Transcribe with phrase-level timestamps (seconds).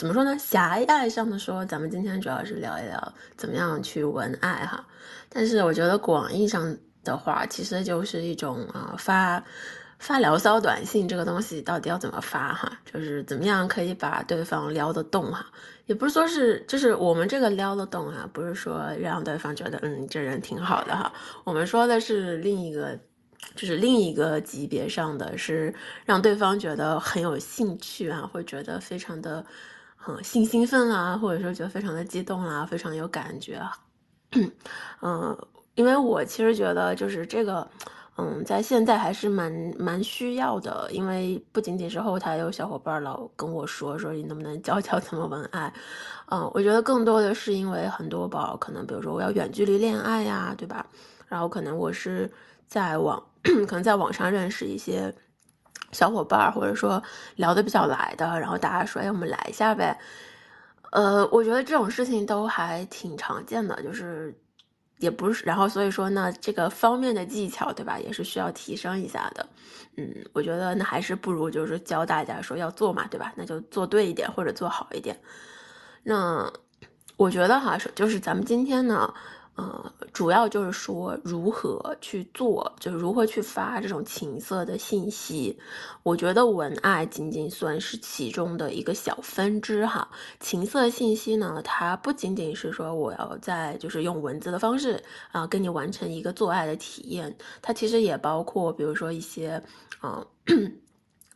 [0.00, 0.34] 怎么说呢？
[0.38, 4.82] 狭隘上的说，咱们今天主要是聊一聊怎么样去文爱哈。
[5.28, 9.44] 但是我觉得广义上的话，其实就是一种啊发
[9.98, 12.72] 发聊骚短信这个东西到底要怎么发哈？
[12.90, 15.44] 就是怎么样可以把对方撩得动哈？
[15.84, 21.12] 也不是说是，就是我们这个撩得动哈，不是说让对方觉得嗯这人挺好的哈。
[21.44, 22.98] 我们说的是另一个。
[23.56, 25.74] 就是另一个级别上的，是
[26.04, 29.44] 让对方觉得很有兴趣啊，会觉得非常的，
[30.06, 33.60] 嗯，性兴奋啦，或者说觉得非常的激动啦，非常有感觉。
[35.02, 35.36] 嗯，
[35.74, 37.68] 因为我其实觉得就是这个，
[38.16, 45.72] 嗯，在现在还是蛮蛮需要的，因为不仅仅是后台有小伙伴老跟我说说你能不能教教怎么文爱，
[46.30, 50.86] 嗯，我觉得更多的是因为很多宝可能，比如说我要远距离恋爱呀，对吧？
[51.28, 52.30] 然后可能我是
[52.66, 53.22] 在网。
[53.66, 55.10] 可能在网上认识一些
[55.92, 57.02] 小伙伴，或者说
[57.36, 59.98] 聊得比较来的，然后大家说：“哎，我们来一下呗。”
[60.92, 64.36] 呃，我觉得这种事情都还挺常见的，就是
[64.98, 69.46] 也不是，然后所以说呢，这个方面的技巧，对吧，也是需要提升一下的。
[69.96, 73.32] 嗯，我觉得那还是不如就是教大家说要做嘛，对吧？
[73.36, 75.16] 那就做对一点或者做好一点。
[76.02, 76.52] 那
[77.16, 79.12] 我觉得哈，就是咱们今天呢。
[79.60, 85.54] 呃，主要就是说如何去做，就是如何去发这种情色的信息。
[86.02, 90.08] 我觉得文爱仅仅算是其中的一个小分支哈。
[90.38, 99.62] 情色信息呢，它不仅仅是说我要在就是用文字的方式啊跟你完成一个做爱的体验，它其实也包括比如说一些
[100.02, 100.26] 嗯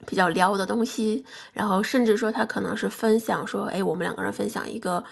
[0.07, 1.23] 比较撩的东西，
[1.53, 5.05] 然后甚至说它可能是分享说，哎，我们两个人分享一个。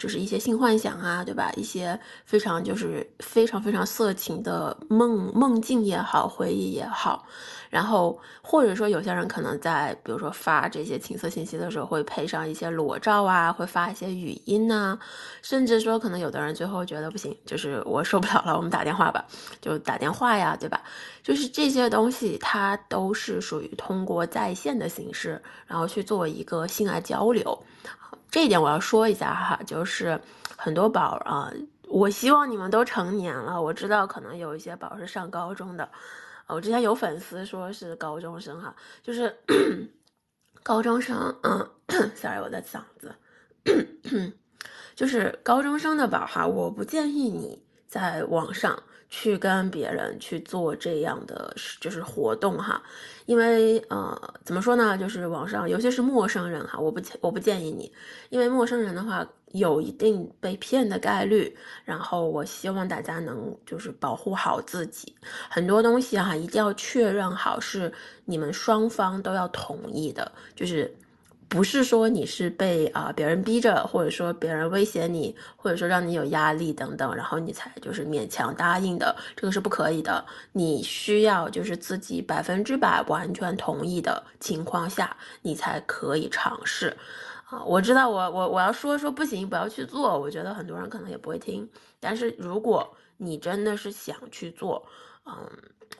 [0.00, 1.52] 就是一些性幻想啊，对吧？
[1.56, 7.26] 一些非常就是非常非常色情的梦梦境也好，回忆也好，
[7.68, 14.98] 然后或者说有些人可能在比如说发这些情色信息的时候，会配上一些裸照啊，会发一些语音呐，
[15.42, 19.22] 甚至说可能有的人最后觉得不行，就是我受不了了，我们打电话吧，
[19.60, 20.80] 就打电话呀，对吧？
[21.22, 27.62] 就是这些东西，它都是属于通过在线的形式，然后去做一个性爱交流。
[28.30, 30.20] 这一点我要说一下哈，就是
[30.56, 31.52] 很多宝啊，
[31.88, 33.60] 我希望你们都成年了。
[33.60, 35.88] 我知道可能有一些宝是上高中的，
[36.46, 39.36] 我之前有粉丝说是高中生哈，就是
[40.62, 41.70] 高中生，嗯，
[42.14, 43.14] sorry 我的嗓子，
[44.94, 48.80] 就是高中生的宝哈，我不建议你在网上。
[49.10, 52.80] 去跟别人去做这样的就是活动哈，
[53.26, 57.92] 因为呃怎么说呢，就是网上有些是陌生人哈，我不我不建议你，
[58.28, 61.54] 因为陌生人的话有一定被骗的概率，
[61.84, 65.12] 然后我希望大家能就是保护好自己，
[65.50, 67.92] 很多东西哈一定要确认好是
[68.24, 70.96] 你们双方都要同意的，就是。
[71.50, 80.24] 不是说你是被啊别人逼着，或者说别人威胁你，或者说让你有压力等等，然后你才就是勉强答应的，这个是不可以的。
[80.52, 86.96] 你需要就是自己百分之百完全同意的情况下，你才可以尝试。
[87.46, 90.16] 啊，我知道我我我要说说不行，不要去做。
[90.16, 91.68] 我觉得很多人可能也不会听，
[91.98, 94.86] 但是如果你真的是想去做，
[95.26, 95.34] 嗯。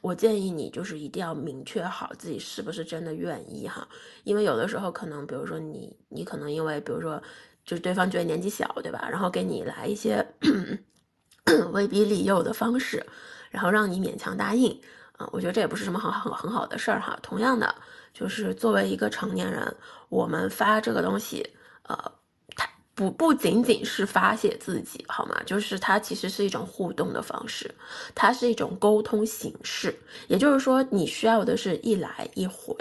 [0.01, 3.87] 我建议你就是一定要明确好自己是不是真的愿意哈，
[4.25, 7.23] 因为有的时候可能，比如说你，你可能因为，比如说，
[7.65, 9.09] 就是对方觉得年纪小，对吧？
[9.11, 10.27] 然后给你来一些
[11.73, 13.05] 威逼利诱的方式，
[13.51, 14.71] 然后让你勉强答应
[15.17, 17.19] 啊，我觉得这也不是什么很很很好的事儿哈。
[17.23, 17.75] 同样的，
[18.13, 19.77] 就是作为一个成年人，
[20.09, 21.47] 我们发这个东西，
[21.83, 22.20] 呃。
[23.01, 25.35] 不不仅仅是发泄自己，好吗？
[25.47, 27.75] 就是它其实是一种互动的方式，
[28.15, 29.99] 它是一种沟通形式。
[30.29, 32.77] 也就是说，你需要的是一来一回，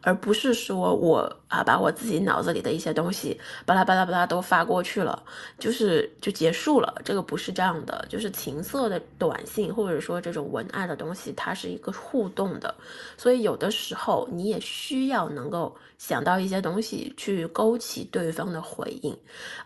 [0.00, 5.22] 而不是说我啊把我自己脑子里的一些东西巴拉巴拉巴拉都发过去了，
[5.58, 7.00] 就是就结束了。
[7.04, 12.74] 这个不是这样的，就是情色的短信或者说这种文案的东西，它是一个互动的，
[13.16, 19.16] 所以有的时候你也需要能够想到一些东西去勾起对方的回应。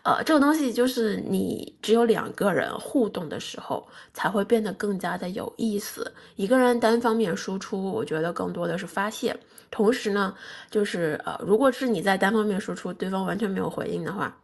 [0.03, 6.11] 呃，这个东西就是你只有两个人互动的时候，才会变得更加的有意思。
[6.35, 9.35] 一个人单方面输出，我觉得更多的是发泄。
[9.71, 10.35] 同时呢，
[10.69, 14.35] 就是呃，如果是你在单方面输出，对方完全没有回应的话，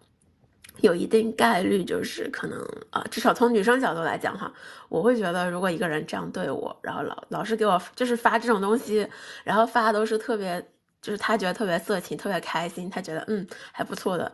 [0.82, 4.52] 有一定概率就是可能啊，至少从女生角度来讲哈，
[4.90, 9.08] 我会觉得如果一个人这样对我，然后老老是给我就是发这种东西，
[9.44, 10.62] 然后发都是特别，
[11.02, 14.32] 就是他觉得特别色情，特别开心，他觉得嗯还不错的。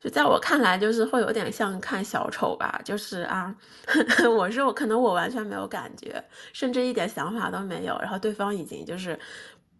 [0.00, 3.54] 就在我看来，就是会有点像看小丑吧，就是啊，
[4.34, 9.18] 我是我可能我完全没有感觉，甚至一点想法都没有，然后对方已经就是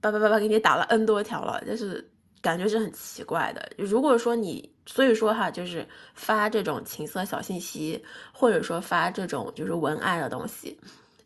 [0.00, 2.08] 叭叭叭叭给你打了 n 多条了，就是
[2.41, 3.70] 感觉是很奇怪的。
[3.76, 8.02] 如果说你，所以说哈，就是发这种情色小信息，
[8.32, 10.79] 或者说发这种就是文爱的东西，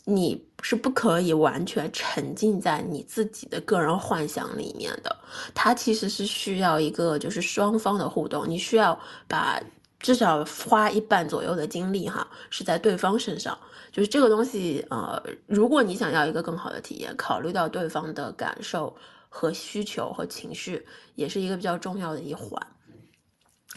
[0.04, 5.16] 你是不可以完全沉浸在你自己的个人幻想里面的。
[5.54, 8.98] 它其实是需要一个就是双方的互动，你需要
[9.28, 9.60] 把
[10.04, 13.58] 至少花一半左右的精力哈，是在对方身上。
[13.90, 18.94] 就是这个东西，呃，如果你想要一个更好的体验，考虑到对方的感受
[19.30, 22.60] 和需求和情绪，也是一个比较重要的一环。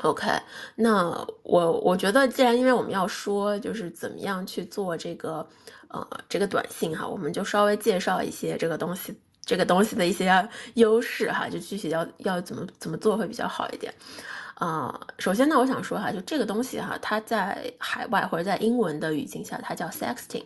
[0.01, 0.27] OK，
[0.75, 5.47] 那我我觉得，既然因为我们要说，就是怎么样去做这个，
[5.87, 13.93] 呃，这个短信哈，我们就稍微介绍一些这个东西，这个东西的一些优势哈，就具体要要怎么怎么做会比较好一点。
[14.57, 20.43] 啊，首先呢，我想说哈，就这个东西哈，它在海外或者在英文的语境下，它叫 sexting，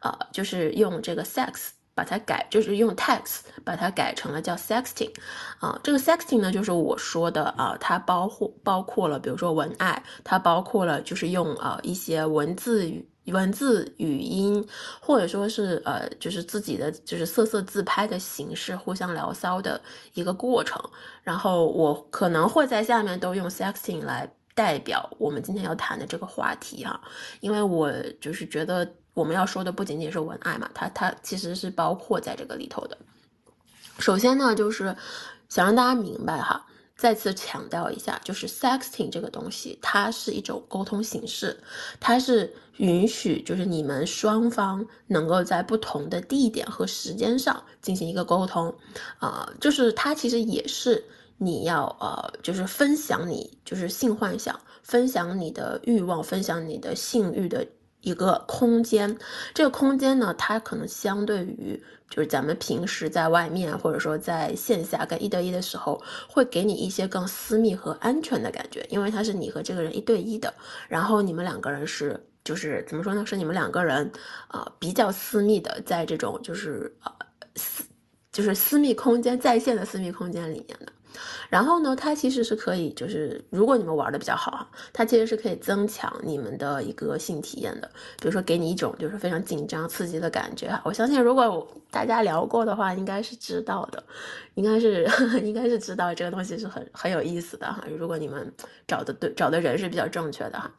[0.00, 5.12] 啊，就是用这个 sex 把它改，就是用 text 把它改成了叫 sexting，
[5.60, 13.08] 啊，这个 sexting 呢，就是我说的啊，它包括包括了，比如说文爱，它包括了就是用啊一些文字语。
[13.26, 14.66] 文字、语音，
[15.00, 19.80] 或者说是呃，就是自己的就是色色自拍的形式，互相聊骚的
[20.14, 20.82] 一个过程。
[21.22, 27.00] 然后我可能会在下面都用 sexting 来代表我们今天要谈的这个话题哈，
[27.38, 32.98] 因为我就是觉得我们要说的不仅仅是文爱嘛，它它其实是包括在这个里头的。
[33.98, 34.96] 首先呢，就是
[35.48, 36.66] 想让大家明白哈。
[37.02, 41.58] 再次强调一下，就是 sexting 这个东西，它是一种沟通形式，
[41.98, 48.72] 它是允许就是你们双方能够在不同的地点和时间上进行一个沟通，
[49.18, 51.04] 啊，就是它其实也是
[51.38, 57.66] 你要呃，就是分享你就是性幻想，分享你的欲望，分享你的性欲的。
[58.02, 59.16] 一个空间，
[59.54, 70.52] 这个空间呢，它可能相对于就是咱们平时在外面或者说在线下跟一对一的时候，会给你一些更私密和安全的感觉，因为它是你和这个人一对一的，
[70.88, 73.24] 然后你们两个人是就是怎么说呢？
[73.24, 74.10] 是你们两个人
[74.48, 77.12] 啊比较私密的，在这种就是呃
[77.56, 77.84] 私
[78.30, 80.92] 就是私密空间在线的私密空间里面的。
[81.48, 87.90] 然后呢，它其实是可以，就是如果你们玩的比较好，它其实是可以增强你们的一个性体验的。
[88.20, 90.78] 比如说，给你一种就是非常紧张刺激的感觉。
[90.84, 94.02] 我相信，如果大家聊过的话，应该是知道的，
[94.54, 95.06] 应该是
[95.44, 97.84] 应该是知道这个东西是很很有意思的哈。
[97.98, 98.52] 如果你们
[98.86, 100.70] 找的对，找的人是比较正确的哈。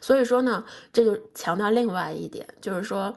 [0.00, 3.16] 所以说呢，这就强调另外一点，就是说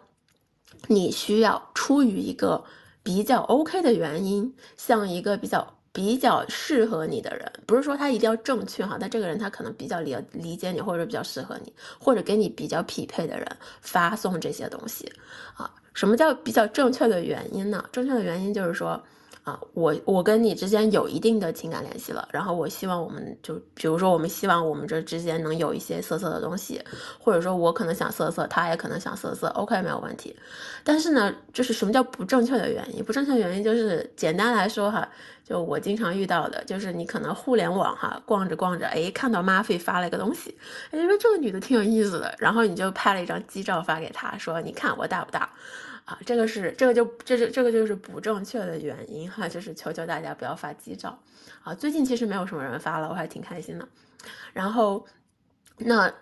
[0.87, 2.63] 你需要出于一个
[3.03, 5.75] 比较 OK 的原因，像一个比较。
[5.93, 13.47] 比较适合你的人，不是说他一定要正确哈，但这个人他可能比较理理解你，或者比较适合你，或者给你比较匹配的人
[13.81, 15.11] 发送这些东西
[15.55, 15.69] 啊。
[15.93, 17.83] 什么叫比较正确的原因呢？
[17.91, 19.01] 正确的原因就是说。
[19.73, 26.81] 我我跟你之间有一定的情感联系了，然后我希望我们就比如说我们希望我们这之间能有一些色色的东西，
[27.19, 30.35] 或者说我可能想色色，他也可能想色色，OK 没有问题。
[30.83, 33.03] 但是呢，就是什么叫不正确的原因？
[33.03, 35.07] 不正确的原因就是简单来说哈，
[35.43, 40.57] 就我经常遇到的，就是你可能互联网哈逛着逛着，哎，看到妈菲发了一个东西，
[40.89, 45.49] 哎，说这个女的挺有意思的，然后你就拍了一张机照发给他说，你看我大不大？
[46.05, 51.17] 啊，这个是这个就这是这个就是不正确的原因哈，就是求求大家不要发机照
[51.63, 51.73] 啊。
[51.73, 53.87] 最近其实没有什么人发了，我还挺开心的。
[54.53, 55.05] 然后，
[55.77, 56.13] 那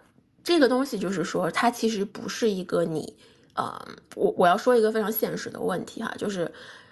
[0.44, 3.18] 这个东西就是说，它其实不是一个你，
[3.56, 6.52] 呃，我我要说一个非常现实的问题哈，就是，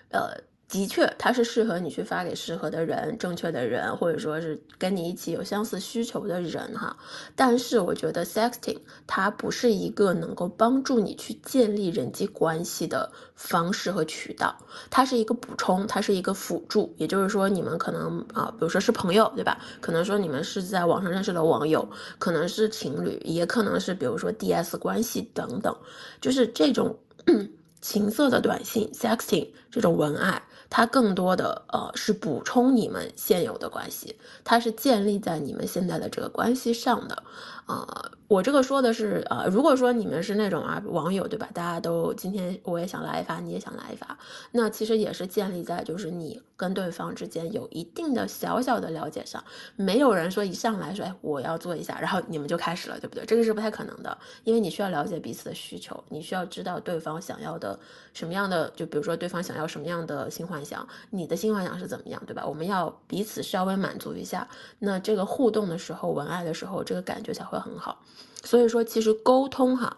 [0.10, 0.32] 呃。
[0.70, 6.98] 的确，它是适合你去发给适合的人、正确的人，或者说是跟你一起有相似需求的人哈。
[7.38, 14.54] 但是我觉得 sexting 它不是一个能够帮助你去建立人际关系的方式和渠道，
[14.90, 16.94] 它是一个补充，它是一个辅助。
[16.98, 19.58] 也就是说，你们可能啊，比如说是朋友，对吧？
[19.80, 25.74] 可能说你们是在网上认识的网友，可能是情侣，也可能是比如说 DS 关系等等，
[26.20, 26.94] 就是这种
[27.80, 30.42] 情色的短信 sexting 这种文案。
[30.70, 37.24] 它更多的呃是补充你们现有的关系，它是建立在你们现在的这个关系上的，
[37.68, 38.12] 啊。
[38.28, 41.48] 我这个说的是，呃，如果说你们是那种啊网友，对吧？
[41.54, 44.18] 大家都今天我也想来一发，你也想来一发，
[44.52, 49.42] 那其实也是建立在就是你跟对方之间有一定的小小的了解上，
[49.78, 53.26] 没有人说一上来说，哎，我要做一下，然后你们就开始了，对不对？
[53.26, 57.80] 这个是不太可能的，因为你需要了解彼此的需求，你需要知道对方想要的
[58.12, 62.46] 什么样的，就比如说对方想要什么样的性幻想，你的性幻想是怎么样，对吧？
[62.46, 64.46] 我们要彼此稍微满足一下，
[64.80, 68.04] 那这个互动的时候，文爱的时候，这个感觉才会很好。
[68.44, 69.98] 所以说，其实沟通哈，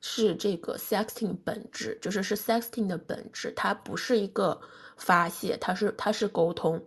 [0.00, 4.60] 是这个 sexting 本质，就是是 sexting 的本质，它不是一个
[4.96, 6.82] 发泄，它是它是沟通。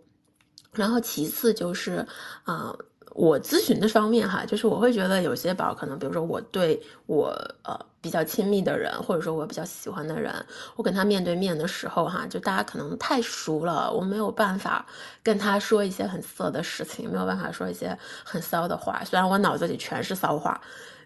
[0.72, 2.06] 然后其次就是
[2.44, 2.76] 啊。
[3.14, 7.28] 我咨询的方面哈，就是我会觉得有些宝可能，比如说我对我
[7.62, 10.34] 呃比较亲密的人，或者说我比较喜欢的人，
[10.74, 14.84] 我跟他面对面的时候哈，就大家可能太熟了，我没有办法
[15.22, 20.60] 跟他说一些很色的事情，没有办法说一些很骚的话，虽然我脑子里全是骚话。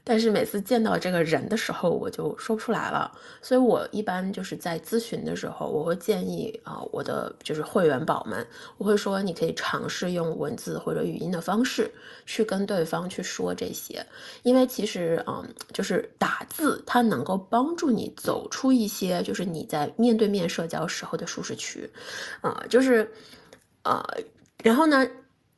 [0.08, 3.12] 但是每次见到这个人的时候，我就说不出来了。
[3.42, 8.44] 所以我一般就是在咨询的时候，我会建议啊，我的就是会员宝们，
[8.78, 11.92] 我会说你可以尝试用文字或者语音的方式
[12.24, 14.02] 去跟对方去说这些，
[14.44, 21.86] 因为其实嗯，就是打字它能够帮助你走出一些就是你在面对面社交时候的舒适区，
[22.40, 23.06] 啊，就是
[23.82, 24.02] 呃，
[24.64, 25.06] 然后呢，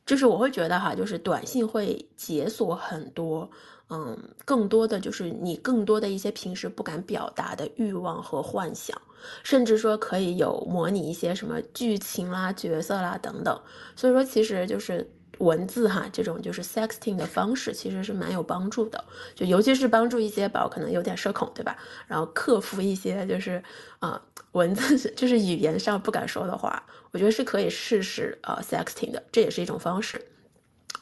[0.05, 3.49] 就是我会觉得哈，就是短信会解锁很多。
[3.93, 8.99] 嗯，更多的就是你更多的一些平时不敢表达的欲望和幻想，
[9.43, 13.61] 甚至说可以有模拟一些什么剧情啦、角色啦等等。
[13.93, 19.03] 所以说，其实就是文字哈，这种就是 sexting 的方式，其实是蛮有帮助的。
[19.35, 21.75] 就尤其是帮助一些宝可能有点社恐，对吧？
[22.07, 23.61] 然后克服一些就是
[23.99, 24.21] 啊
[24.53, 26.81] 文字 就是语言上不敢说的话，
[27.11, 30.25] 我觉得是可以试试呃 sexting 的，这也是一种方式。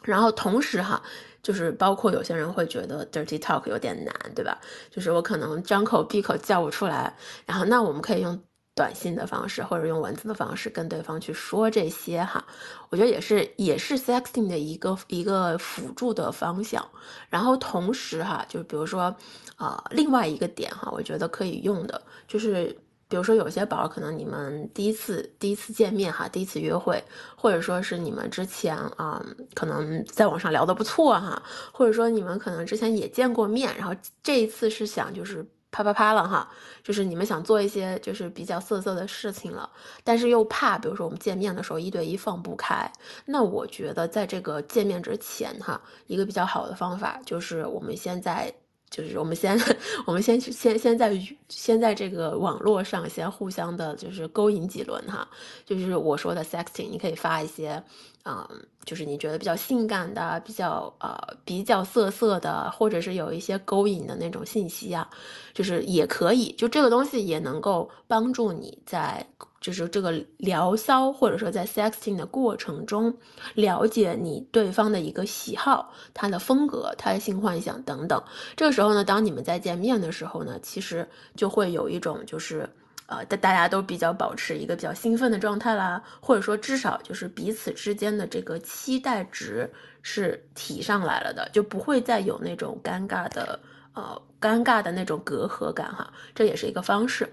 [0.01, 1.03] 然后同时哈。
[1.41, 4.60] 就是包括有些人会觉得 dirty talk 有点难，对吧？
[4.89, 7.15] 就是我可能张口闭口叫不出来，
[7.46, 8.39] 然后那我们可以用
[8.75, 12.46] 短信的方式或者用文字的方式跟对方去说这些哈。
[12.89, 16.88] 我觉得也是也是 sexting 的一个一个辅助的方向。
[17.29, 19.15] 然后同时哈，就比如说
[19.55, 22.75] 啊，另外一个点哈，我觉得可以用的就是。
[23.10, 27.04] 比如说，有些宝可能你们第一次第一次见面哈，第一次约会，
[27.36, 29.25] 或者说是你们之前啊，
[29.56, 31.42] 可能在网上聊的不错哈，
[31.74, 36.48] 或者说你们可能之前也见过面，然后这一次是想就是啪啪啪了哈，
[36.84, 39.68] 就是你们想做一些就是比较色色的事情了，
[40.04, 42.88] 但是又怕，比如说我们见面的时候一对一放不开，
[43.25, 48.54] 那我觉得在这个见面之前哈，一个比较好的方法就是我们现在。
[48.89, 49.60] 就是我们先，
[50.05, 51.12] 我们先去先先在
[51.48, 55.27] 先在这个网络上先互相的，就是勾引几轮哈。
[55.65, 57.81] 就是我说的 sexting，你可以发一些，
[58.25, 58.48] 嗯，
[58.84, 61.15] 就是你觉得比较性感的、比较呃
[61.46, 65.08] 比较色色的，或者是有一些勾引的那种信息啊，
[65.53, 66.51] 就是也可以。
[66.53, 69.25] 就这个东西也能够帮助你在。
[69.62, 73.13] 就是这个聊骚，或者说在 sexting 的过程中，
[73.56, 78.24] 了解你对方的一个喜好、他的风格、他的性幻想等等。
[78.56, 82.70] 这个时候呢，当你们在见面的时候呢，其实就会有一种就是，
[83.08, 89.70] 呃，大大家都比较保持一个比较兴奋的状态啦，或者说至少就是彼此之间的这个期待值
[90.01, 93.60] 是提上来了的，就不会再有那种尴尬的，
[93.94, 96.13] 呃，尴尬的那种隔阂感哈。
[96.34, 97.28] 这也是一个方式。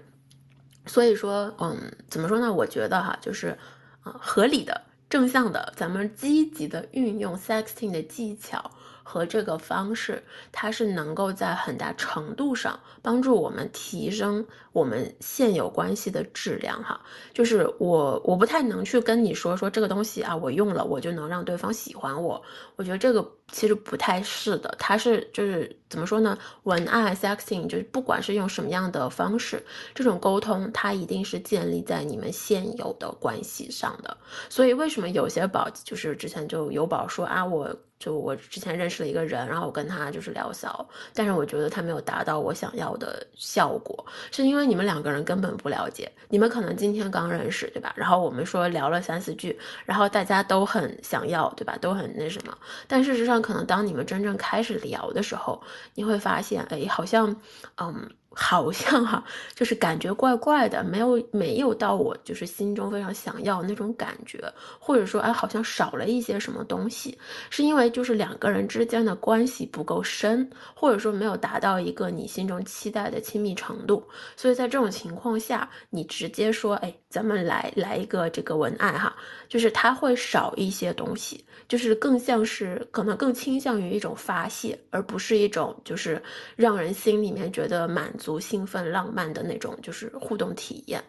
[0.87, 2.51] 所以说，嗯，怎么说呢？
[2.51, 3.57] 我觉得哈，就是，
[4.01, 8.71] 啊，合理的、正向的，咱们积极的运用 sexting 的技巧。
[9.09, 10.21] 和这个方式，
[10.51, 16.99] 它是能够在很大程度上帮助我们提升我们现有关系的质量哈。
[17.33, 22.41] 就是我我不太能去跟你说说这个东西啊，我用了我就能让对方喜欢我。
[22.75, 26.37] 我觉得这个其实不太是的，它是就是怎么说呢？
[26.63, 29.63] 文案 sexing 就是不管是用什么样的方式，
[29.95, 34.17] 这种沟通它一定是建立在你们现有的关系上的。
[34.49, 37.73] 所以为什么有些宝就是之前就有宝说啊我。
[37.99, 47.93] 就我之前认识了一个人，然后我跟他就是聊骚，但是我觉得他没有达到我想要的效果，是因为你们两个人根本不了解，你们可能今天刚认识，对吧？
[47.95, 51.77] 然后我们说聊了三四句，然后大家都很想要，对吧？
[51.81, 55.61] 都很那什么，但事实上可能当你们真正开始聊的时候，
[55.95, 57.35] 你会发现，哎，好像，
[57.81, 58.09] 嗯。
[58.31, 59.23] 好像哈，
[59.55, 64.39] 就是感觉怪怪的，没有没有到我就是心中非常想要那种感觉，
[64.79, 67.17] 或者说哎，好像少了一些什么东西，
[67.49, 79.15] 是因为就是两个人之间的关系不够深，或者说没有达到一个你心中期待的亲密程度，所以在这种情况下，你直接说哎，咱们来来一个这个文案哈，
[79.49, 81.43] 就是它会少一些东西。
[81.67, 86.21] 就是更像是，可能更倾向于一种发泄，而不是一种就是
[86.55, 91.01] 让人心里面觉得满足、足兴奋、浪漫的那种就是互动体验。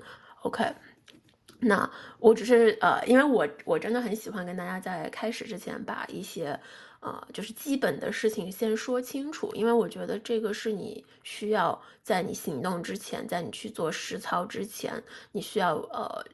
[0.43, 0.65] OK，
[1.59, 6.57] 那我只是呃，因为我我真的很喜欢跟大家在开始之前把一些
[7.01, 16.25] 呃就是基本的事情先说清楚，因为我觉得这个是你需要在你行动之前，在你去做实操之前，你需要呃。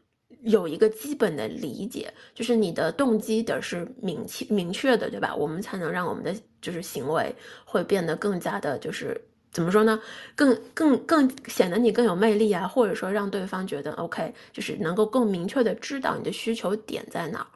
[0.42, 5.34] 有一个基本的理解，就是你的动机得是明确明确的，对吧？
[5.34, 9.18] 我们才能让我们的就是行为会变得更加的，就是
[9.54, 9.98] 怎么说呢？
[10.36, 17.46] 更更更显得你更有魅力啊，或者说让对方觉得 OK，就是能够更明确的知道你的需求点在哪儿。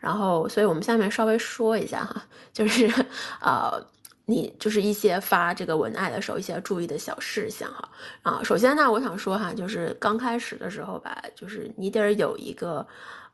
[0.00, 2.88] 然后，所以我们下面稍微说一下哈，就是
[3.42, 3.84] 呃，
[4.26, 7.88] 你就是一些发这个文案的时候一些注意的小事项哈
[8.22, 8.40] 啊。
[8.44, 12.86] 首先呢，我想说哈，就是刚开始的时候吧，就是你得有一个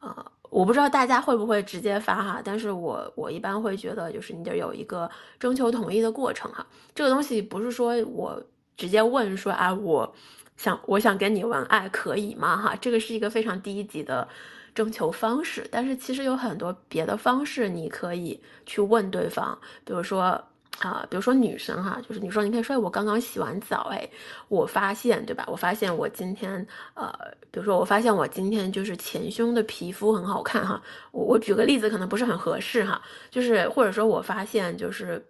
[0.05, 0.33] 呃。
[0.51, 6.65] 我不知道大家会不会直接发哈，但是我我一般会觉得就是你得有一个征求同意的过程哈。
[6.95, 8.41] 这个东西不是说我
[8.77, 10.15] 直接问说啊，我
[10.57, 12.77] 想我想跟你文爱可以吗哈？
[12.81, 14.29] 这个是一个非常低级的
[14.75, 20.41] 征求方式，但是其实有很多别的方式你可以去问对方，比如说。
[20.81, 24.07] 啊，比如说女生哈，就是你说你可以说我刚刚洗完澡，哎，
[24.49, 25.45] 我发现对吧？
[25.47, 27.11] 我发现我今天呃，
[27.50, 30.83] 比如说我发现我今天就是前胸的皮肤很好看哈。
[31.12, 33.00] 我我举个例子可能不是很合适哈，
[33.31, 35.25] 就是或者说我发现就是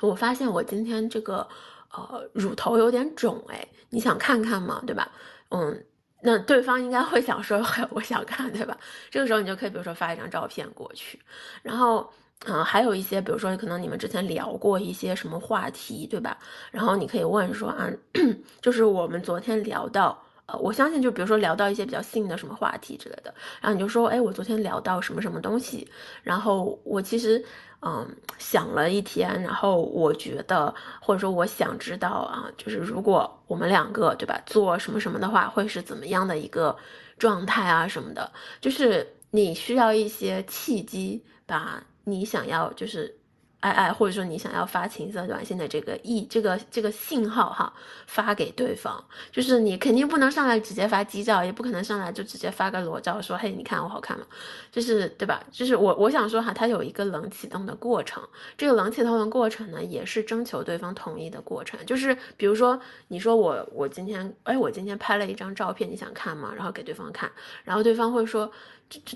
[0.00, 1.46] 我发现我今天这个
[1.90, 4.82] 呃乳头有点肿哎，你想看看吗？
[4.86, 5.10] 对吧？
[5.50, 5.84] 嗯，
[6.22, 8.78] 那对方应该会想说 我想看对吧？
[9.10, 11.20] 这个时候你就可以比如说发一张照片过去，
[11.62, 12.08] 然后。
[12.46, 16.36] 嗯，还有一些，比如说，可能你们之前聊过一些什么话题，对吧？
[16.72, 17.88] 然后你可以问说啊，
[18.60, 25.88] 就是我们昨天聊到，呃，我相信就比如说聊到一些比较新的什么话题之类的，然后你就说，哎，我昨天聊到什么什么东西，
[26.24, 27.40] 然后我其实
[27.82, 28.04] 嗯
[28.38, 36.76] 想了一天，然后我觉得或者说我想知道啊，就是如果我们两个对吧做什么什么的话，会是怎么样的一个
[37.18, 38.28] 状态啊什么的，
[38.60, 41.80] 就是你需要一些契机把。
[42.04, 43.18] 你想要就是。
[43.62, 47.72] 爱爱，或者说你想要发情色短信的这个意，这个这个信号哈，
[48.08, 54.26] 发给对方，就是你肯定不能上来直接发鸡照，也不可能上来就直接发个裸照，说嘿，你看我好看吗？
[54.72, 55.40] 就是对吧？
[55.52, 58.20] 就是我我想说哈，它有一个冷启动的过程，
[58.58, 61.78] 这个冷启动的过程呢，也是征求对方同意的过程。
[61.86, 66.52] 就是比如说，你说我我今天哎，我今天拍了一张照片，你想看吗？
[66.52, 67.30] 然后给对方看，
[67.62, 68.50] 然后对方会说，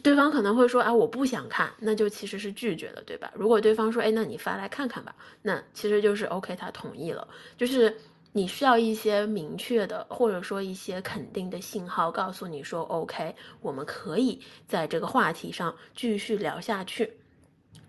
[0.02, 3.32] 对方可能会说啊，我不想看，那就其实是拒绝了，对吧？
[3.34, 4.36] 如果对方说，哎，那你。
[4.36, 7.26] 发来看看吧，那其实就是 OK，他同意了。
[7.56, 7.92] 就是
[8.30, 17.12] 你需要一些明确的，或者说一些肯定的信号，告诉你说 OK，我们可以在这个话题上继续聊下去，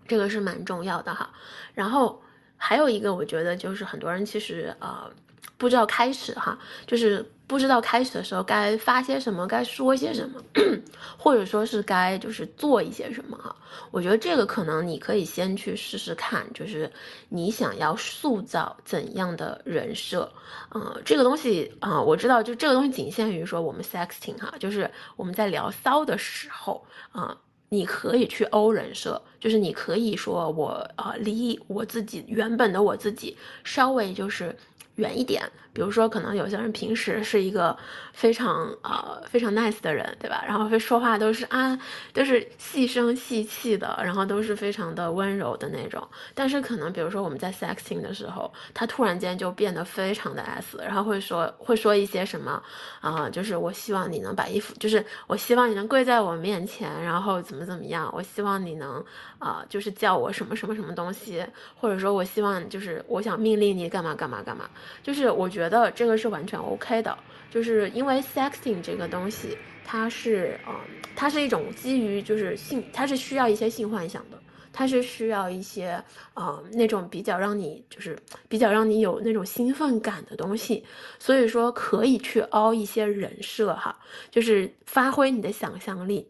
[0.08, 1.32] 这个是蛮重要的哈。
[1.74, 2.20] 然后
[2.56, 5.08] 还有一个，我觉得就是很多人其实呃
[5.56, 7.24] 不知道开始哈，就是。
[7.48, 10.38] 不知道开始的时候该发些什么，该说些什么，
[11.16, 13.56] 或者说是该就是做一些什么哈。
[13.90, 16.92] 我觉得这个可能你可以先去试试看，就是
[17.30, 20.30] 你想要塑造怎样的人设，
[20.74, 27.34] 嗯，这个东西啊，我知道，就这个东西仅限于说我们 sexting 哈，就是我们在聊骚的时候啊，
[27.70, 33.34] 你可以去欧人设，就是你可以说我啊离我自己原本的我自己
[33.64, 34.54] 稍微就是。
[34.98, 37.76] 远一点，比如说，可能有些人平时是一个
[38.12, 40.44] 非常呃非常 nice 的人，对吧？
[40.46, 41.78] 然后会说话都是啊，
[42.12, 46.06] 都是细声细气的，然后都是非常的温柔的那种。
[46.34, 52.60] 但是可能，比如说我们在 sexting 的时候，他突然间就变得非常的 s，然后会说会说一些什么
[53.00, 59.04] 啊，就是我希望你能把衣服，就是我希望你能跪在我面前，然后怎么怎么样，我希望你能
[59.38, 61.44] 啊，就是叫我什么什么什么东西，
[61.76, 64.68] 或者说我希望就是我想命令你干嘛干嘛干嘛。
[65.02, 67.16] 就是我觉得这个是完全 OK 的，
[67.50, 70.74] 就是因为 sexting 这个东西，它是嗯，
[71.14, 74.38] 它是一种基于就是性，它是需要一些性幻想的，
[74.72, 76.02] 它是需要一些
[76.34, 80.84] 呃那种比较让你就是比较让你有那种兴奋感的东西，
[81.18, 83.96] 所以说可以去凹一些人设哈，
[84.30, 86.28] 就是发挥你的想象力。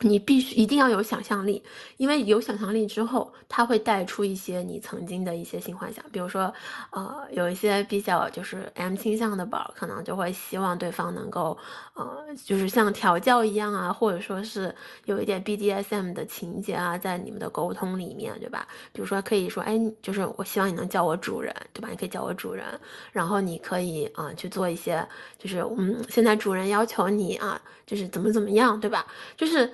[0.00, 1.60] 你必须一定要有想象力，
[1.96, 6.04] 因为有想象力之后，它会带出一些你曾经的一些性幻想。
[6.12, 6.52] 比如说，
[6.90, 11.58] 呃，有一些比较就是 M 倾向的宝，可能就会希望对方能够，
[11.94, 14.72] 呃，就是像调教一样啊，或者说是
[15.06, 18.68] 有一点 BDSM 的情节啊，在你们的沟通里面，对吧？
[18.92, 21.88] 比如说可以说，哎，就是我希望你能叫我主人，对吧？
[21.90, 22.64] 你可以叫我主人，
[23.10, 25.04] 然后你可以啊去做一些，
[25.40, 29.04] 就是嗯，现在主人要求你啊，就是怎么怎么样，对吧？
[29.36, 29.68] 就是。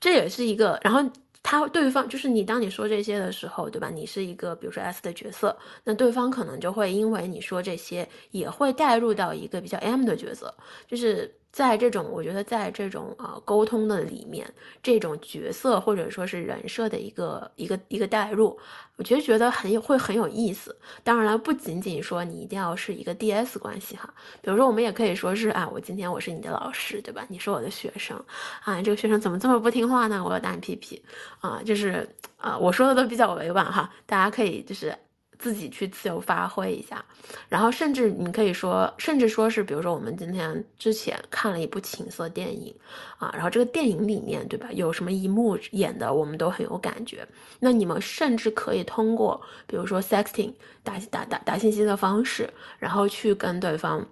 [0.00, 1.00] 这也是一个，然后
[1.42, 3.88] 他对方就是你，当你说这些的时候，对吧？
[3.88, 10.54] 你是一个比如说 S 的角色，那对方可能就会因为你说这些，也会带入到一个比较 M 的角色，
[10.86, 11.34] 就是。
[11.50, 14.48] 在这种，我觉得在这种呃沟通的里面，
[14.82, 18.56] 这种角色或者说是人设的一个一个一个代入，
[18.96, 20.76] 我觉得觉得很有会很有意思。
[21.02, 27.24] 当然了，不仅仅说你一定要是一个 DS 关系哈，比如说我们也可以说是啊，我今天我是你的老师，对吧？
[27.28, 28.16] 你是我的学生
[28.62, 30.22] 啊，这个学生怎么这么不听话呢？
[30.22, 31.02] 我要打你屁屁
[31.40, 31.60] 啊！
[31.64, 34.94] 就是啊，我说的都比较委婉哈，大家可以就是。
[35.38, 37.04] 自己去自由发挥一下，
[37.48, 42.74] 然后甚至你可以说，甚至说是，比如说我们今天之前看了一部情色电影，
[43.18, 47.26] 啊，然后这个电影里面，对吧，有什么一幕演的，我们都很有感觉。
[47.60, 54.06] 那你们甚至可以通过，比如说 sexting 打打打打信息的方式，然后去跟对方。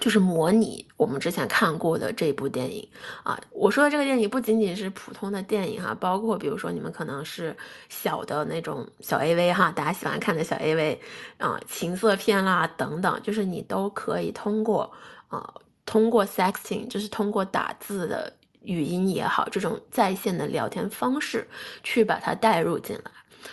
[0.00, 2.86] 就是模拟我们之前看过的这部电影
[3.22, 7.56] 啊，我说的这个电影不仅仅是普通的电影哈，包括比如说你们可能是
[7.88, 10.98] 小的那种小 AV 哈，大家喜欢看的小 AV
[11.38, 14.90] 啊，情色片啦等等，就是你都可以通过
[15.28, 15.54] 啊，
[15.86, 21.46] 通过 sexting，就是通过打字的语音也好，这种在线的聊天方式
[21.82, 23.10] 去把它带入进来。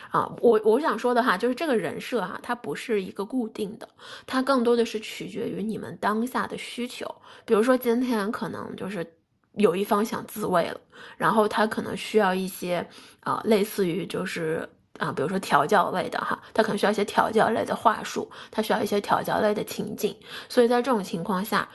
[0.10, 3.88] 啊，我我想说的哈，就是这个人设哈，它不是一个固定的，
[4.26, 7.06] 它更多的是取决于你们当下的需求。
[7.46, 9.06] 比如说今天可能就是
[9.54, 10.80] 有一方想自慰了，
[11.18, 12.88] 然后他可能需要一些
[13.22, 14.68] 啊，类似于就是
[15.00, 20.16] 啊，比如说调教类的哈，他可能需要一些调教类的话术，他需要一些调教类的情景，
[20.48, 21.68] 所以在这种情况下。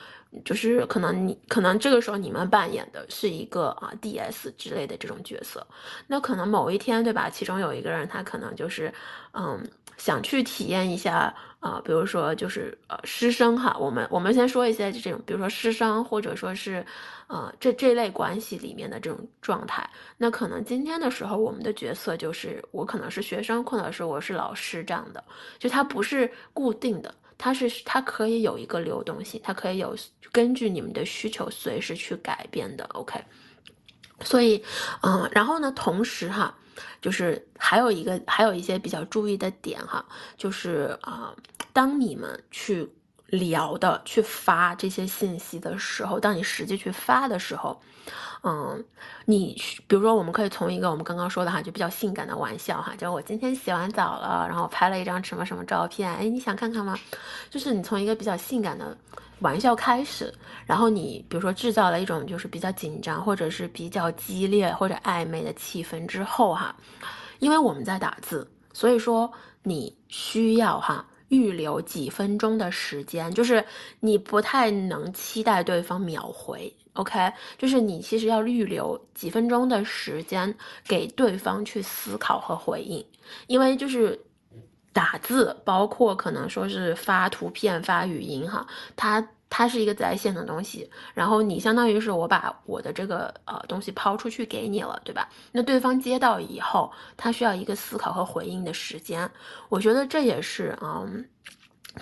[0.44, 5.66] 就是可能你可能这个时候你们扮演的是一个啊 D.S 之类的这种角色，
[6.06, 7.28] 那可能某一天对吧？
[7.30, 8.92] 其中有一个人他可能就是
[9.32, 9.62] 嗯
[9.96, 16.84] 想去体验一下啊，比如说就是呃师生哈，我们我们先说一些这种，比如说师生或者说是
[17.28, 19.88] 呃这这类关系里面的这种状态。
[20.16, 25.24] 那可能今天的时候我们的角色就是我可能是学生，或者是我是老师这样的，
[25.58, 27.14] 就它不是固定的。
[27.38, 29.96] 它是它可以有一个流动性，它可以有
[30.32, 33.22] 根据你们的需求随时去改变的，OK。
[34.22, 34.62] 所以，
[35.02, 36.56] 嗯，然后呢，同时哈，
[37.02, 40.04] 就是还有一个还有一些比较注意的点哈，
[40.38, 41.34] 就是啊，
[41.74, 42.88] 当你们去
[43.28, 47.80] 聊的去发这些信息的时候，当你实际去发的时候。
[48.44, 48.84] 嗯，
[49.24, 56.96] 你比如说，我们可以从一个我们刚刚说的哈，就比较性感的玩笑哈，就我今天洗完澡了，然后拍了一张什么什么照片，哎，你想看看吗？
[57.50, 58.96] 就是你从一个比较性感的
[59.40, 60.32] 玩笑开始，
[60.64, 66.76] 然后你比如说制造了一种就是比较紧张或者是比较激烈或者暧昧的气氛之后哈，
[67.40, 69.28] 因为我们在打字，所以说
[69.64, 73.64] 你需要哈预留几分钟的时间，就是
[74.00, 76.72] 你不太能期待对方秒回。
[76.94, 80.54] OK，就是你其实要预留几分钟的时间
[80.88, 83.04] 给对方去思考和回应，
[83.48, 84.18] 因为就是
[84.94, 95.28] 打字，包括可能说是发图片、发语音哈，他它是一个在线的东西，然后你相当于是我把我的这个呃东西抛出去给你了，对吧？
[95.52, 99.30] 那对方接到以后，他需要一个思考和回应的时间，
[99.68, 101.24] 我觉得这也是嗯。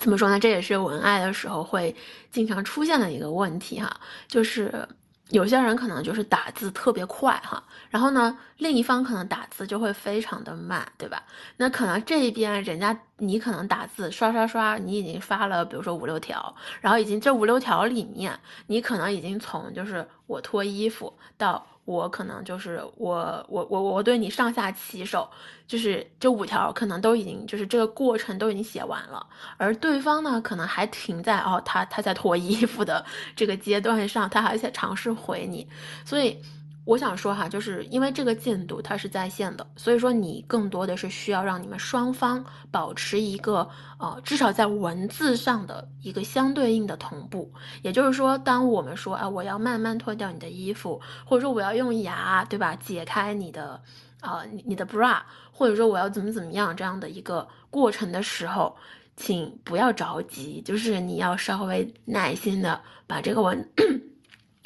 [0.00, 0.40] 怎么说呢？
[0.40, 1.94] 这也是文案的时候会
[2.32, 4.88] 经常出现的一个问题哈，就是
[5.30, 11.22] 有些人可能就是打字特别快哈，然后呢，另一方可能打字就会非常的慢，对吧？
[11.56, 21.66] 那可能这一边人家你可能打字刷刷刷，你已经发了，比如说五六条，然后已经这五六条里面，你可能已经从就是我脱衣服到。
[21.84, 25.28] 我可能就是我我我我对你上下其手，
[25.66, 33.04] 就是这五条可能都已经就是这个过程都已经写完了，而对方呢可能还停在哦他他在脱衣服的
[33.36, 35.68] 这个阶段上，他还在尝试回你，
[36.04, 36.38] 所以。
[36.84, 43.66] 我想说哈，就是因为这个进度它是在线的，所以说你更多的是需要让你们双方保持一个
[43.98, 47.50] 呃，至少在文字上的一个相对应的同步。
[47.82, 53.80] 也就是说，当我们说啊，我要慢慢脱掉你的衣服，或者说我要用牙，对吧，解开你的
[54.20, 55.18] 啊你你的 bra，
[55.50, 58.76] 或者说我要怎么怎么样这样的一个过程的时候，
[59.16, 63.66] 请不要着急，就是你要稍微耐心的把这个文。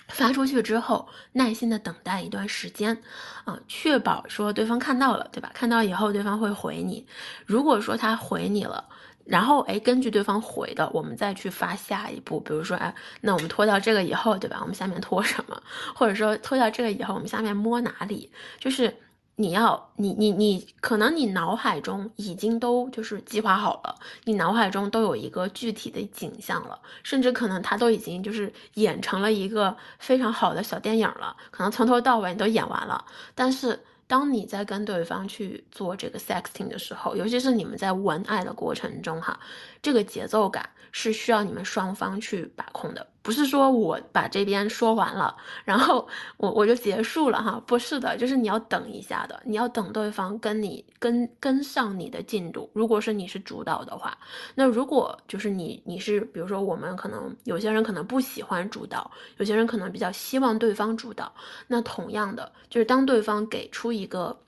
[0.09, 2.97] 发出去之后，耐心的等待一段时间，
[3.45, 5.51] 啊，确保说对方看到了，对吧？
[5.55, 7.07] 看到以后，对方会回你。
[7.47, 8.85] 如果说他回你了，
[9.25, 12.41] 然后哎，根据对方回的，我们再去发下一步。
[12.41, 14.59] 比如说，哎，那我们拖到这个以后，对吧？
[14.61, 15.63] 我们下面拖什么？
[15.95, 18.31] 或者说拖到这个以后，我们下面摸哪里？
[18.59, 18.95] 就是。
[19.41, 33.79] 你要你你你可能你脑海中已经都就是计划好了，你脑海中都有一个具体的景象了，甚至可能他都已经就是演成了一个非常好的小电影了，可能从头到尾你都演完了，但是。
[34.09, 39.39] 当你在跟对方去做这个 sexting 的时候，尤其是你们在文爱的过程中，哈，
[39.83, 40.67] 这个节奏感
[41.01, 46.09] 是需要你们双方去把控的，不是说我把这边说完了，然后
[46.39, 52.71] 我我就结束了，哈，不是的，就是你要等一下的，你要等对方跟你跟跟上你的进度。
[52.73, 54.17] 如果是你是主导的话，
[54.55, 61.33] 那如果就是你你是，比如说我们可能有些人可能不喜欢主导，有些人可能比较希望对方主导，
[61.67, 63.89] 那同样的就是当对方给出。
[63.99, 64.39] 一个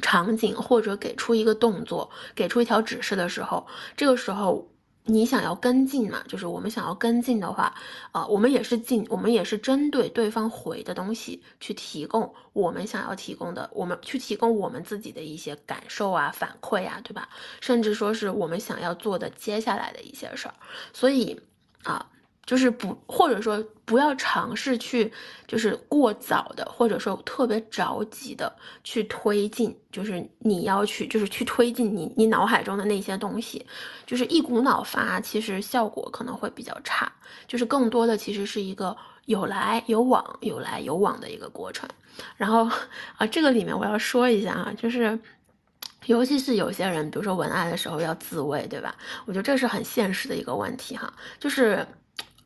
[0.00, 4.70] 场景或者给出一个动作，给出一条指示的时候，这个时候
[5.10, 6.22] 你想要跟进嘛？
[6.28, 7.74] 就是我们想要跟进的话，
[8.12, 17.28] 啊，我们也是进，我们也是针对对方回的东西去提供我们想要提供的，我们去提供我们自己的一些感受啊、反馈啊，对吧？
[17.62, 20.54] 甚至说是我们想要做的接下来的一些事儿，
[20.92, 21.40] 所以
[21.82, 22.06] 啊。
[22.48, 25.12] 就是不，或者说不要尝试去，
[25.46, 28.50] 就是过早的，或者说特别着急的
[28.82, 33.66] 去推进，就是你要去，就是去推进你你脑海中的那些东西，
[34.06, 37.12] 就是一股脑发，其实效果可能会比较差，
[37.46, 41.86] 就是更多的其实是一个有来有往，有来有往的一个过程。
[42.38, 42.64] 然后
[43.18, 45.18] 啊，这个里面我要说一下啊，就是
[46.06, 48.96] 尤其是有些人，比如说文案的时候要自慰，对吧？
[49.26, 51.86] 我觉得这是很现实的一个问题哈，就是。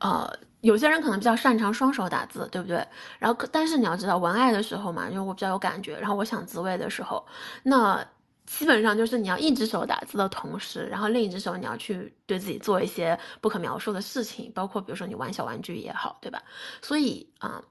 [0.03, 0.29] 呃，
[0.63, 2.85] 有些人可能比较擅长双手打字，对不对？
[3.19, 7.25] 然后，但是你要知道，文爱的时候嘛，因为我比较有感觉，然后我想自慰的时候，
[7.63, 8.05] 那
[8.47, 16.43] 基本上就是你要一只手打字的同时，然后另一只手你要去对自己做一些不可描述的事情，包括比如说你玩小玩具也好，对吧？
[16.83, 17.63] 所以啊。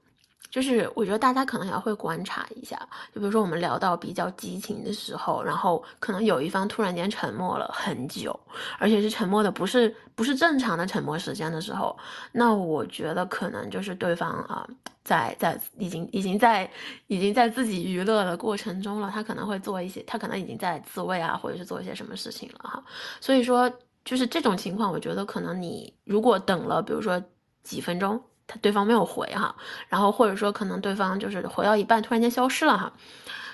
[0.50, 2.76] 就是我觉得大家可能也会观察一下，
[3.14, 8.38] 就比如说我们聊到比较激情的时候，然后可能有一方突然间沉默了很久，
[8.78, 11.96] 而且是沉默的不是不是正常的沉默时间的时候，
[12.32, 14.68] 那我觉得可能就是对方啊
[15.02, 16.70] 在在已经已经在
[17.06, 22.84] 已经在自己娱乐的过程中了，他可能会做一些，他可能已经在自慰啊，或者是做一些什么事情了哈。
[23.22, 23.72] 所以说
[24.04, 27.18] 就是这种情况，我觉得可能你如果等了，比如说
[27.62, 28.22] 几分钟。
[28.60, 29.54] 对方没有回哈，
[29.88, 32.92] 然后或者说可能对方就是回到一半突然间消失了哈，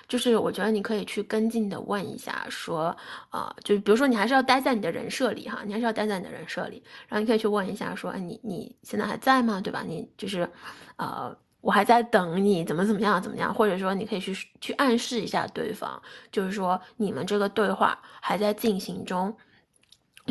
[0.09, 2.97] 就是我觉得你可以去跟进的问一下，说
[3.31, 9.61] 啊，就比如说你还是要待在你的人设里哈，你还是要待在你的人设里，然后你可以去问一下说，哎，你你现在还在吗？
[9.61, 9.85] 对吧？
[9.87, 10.49] 你就是，
[10.97, 13.53] 呃，我还在等你，怎么怎么样怎么样？
[13.53, 16.01] 或者说你可以去去暗示一下对方，
[16.33, 19.37] 就是说你们这个对话还在进行中。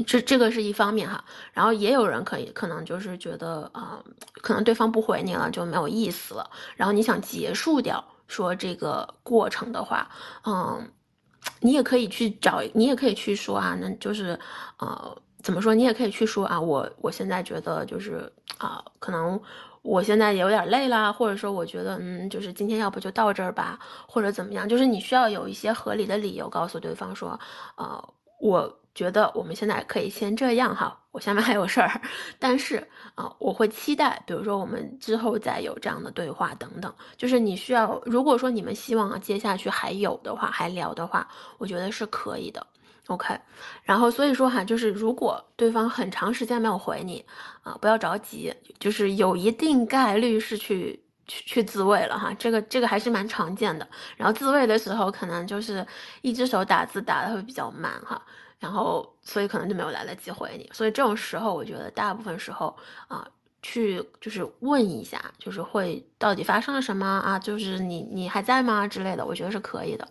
[0.03, 4.03] 这这个是一方面哈，然后也有人可以可能就是觉得啊，
[4.41, 10.07] 可能对方不回你了就没有意思了，然后你想结束掉说这个过程的话，
[10.45, 10.91] 嗯，
[11.61, 14.39] 你也可以去找，你也可以去说啊，那就是
[14.77, 15.73] 呃，怎么说？
[15.73, 19.41] 你也可以去说啊，我我现在觉得就是啊，可能
[19.81, 24.69] 我现在也有点累啦，或者说我觉得嗯，就是今天要不就到这儿吧，或者怎么样？
[24.69, 27.39] 就是你需要有一些合理的理由告诉对方说，
[27.77, 28.79] 呃，我。
[28.97, 32.01] 觉得我们现在可以先这样哈，我下面还有事儿，
[32.39, 32.77] 但是
[33.13, 36.91] 啊，我会期待，比如说我们之后再有这样的对话等等。
[37.15, 41.27] 就是你需要，如果说你们希望接下去还有的话，还聊的话，
[41.59, 42.65] 我觉得是可以的。
[43.05, 43.39] OK，
[43.83, 47.23] 然后所以说哈，就是如果对方很长时间没有回你
[47.61, 53.87] 啊，不要着急，就是有一定概率是去去去自慰了哈，这个这个还是蛮常见的。
[54.15, 55.85] 然后自慰的时候，可能就是
[56.23, 58.19] 一只手打字打的会比较慢哈。
[58.59, 60.69] 然后，所以可能就没有来得及回你。
[60.73, 62.75] 所以这种时候，我觉得大部分时候
[63.07, 63.27] 啊，
[63.61, 67.37] 去就是问一下，就是会到底发生了什么啊？
[67.37, 70.07] 就是你你还在吗之类的，我觉得是可以的。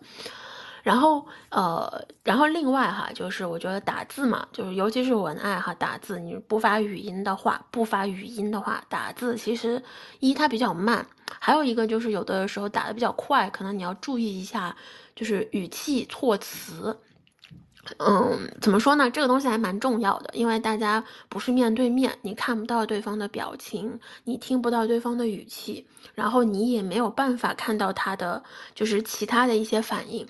[0.85, 9.83] 然后呃，然后另外哈，就是我觉得打字嘛，就是尤其是文案哈，打字你不发语音的话，不发语音的话，打字其实
[10.21, 11.05] 一它比较慢，
[11.41, 14.77] 还有一个就是有的时候打的比较快，可能你要注意一下，
[15.17, 16.97] 就是语气措辞。
[17.99, 19.11] 嗯，怎么说呢？
[19.11, 28.43] 这个东西还蛮重要的，因为大家不是面对面，你看不到对方的表情，你听不到对方的语气，然后你也没有办法看到他的
[28.75, 30.27] 就是其他的一些反应。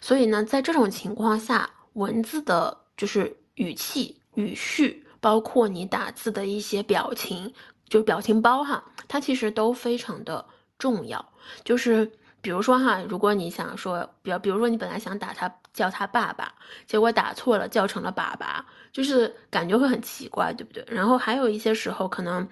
[0.00, 7.52] 所以呢，在这种情况下，文字的就是语气、语序，包括你打字的一些表情，
[7.88, 10.44] 就表情包哈，它其实都非常的
[10.78, 11.24] 重要。
[11.64, 12.10] 就是
[12.44, 15.52] 比如说哈，如果你想说，比比如说你本来想打他。
[15.74, 16.54] 叫他爸爸，
[16.86, 20.86] 结果打错了，叫成了爸爸，就是感觉会很奇怪，对不对？
[20.86, 22.48] 然后还有一些时候可能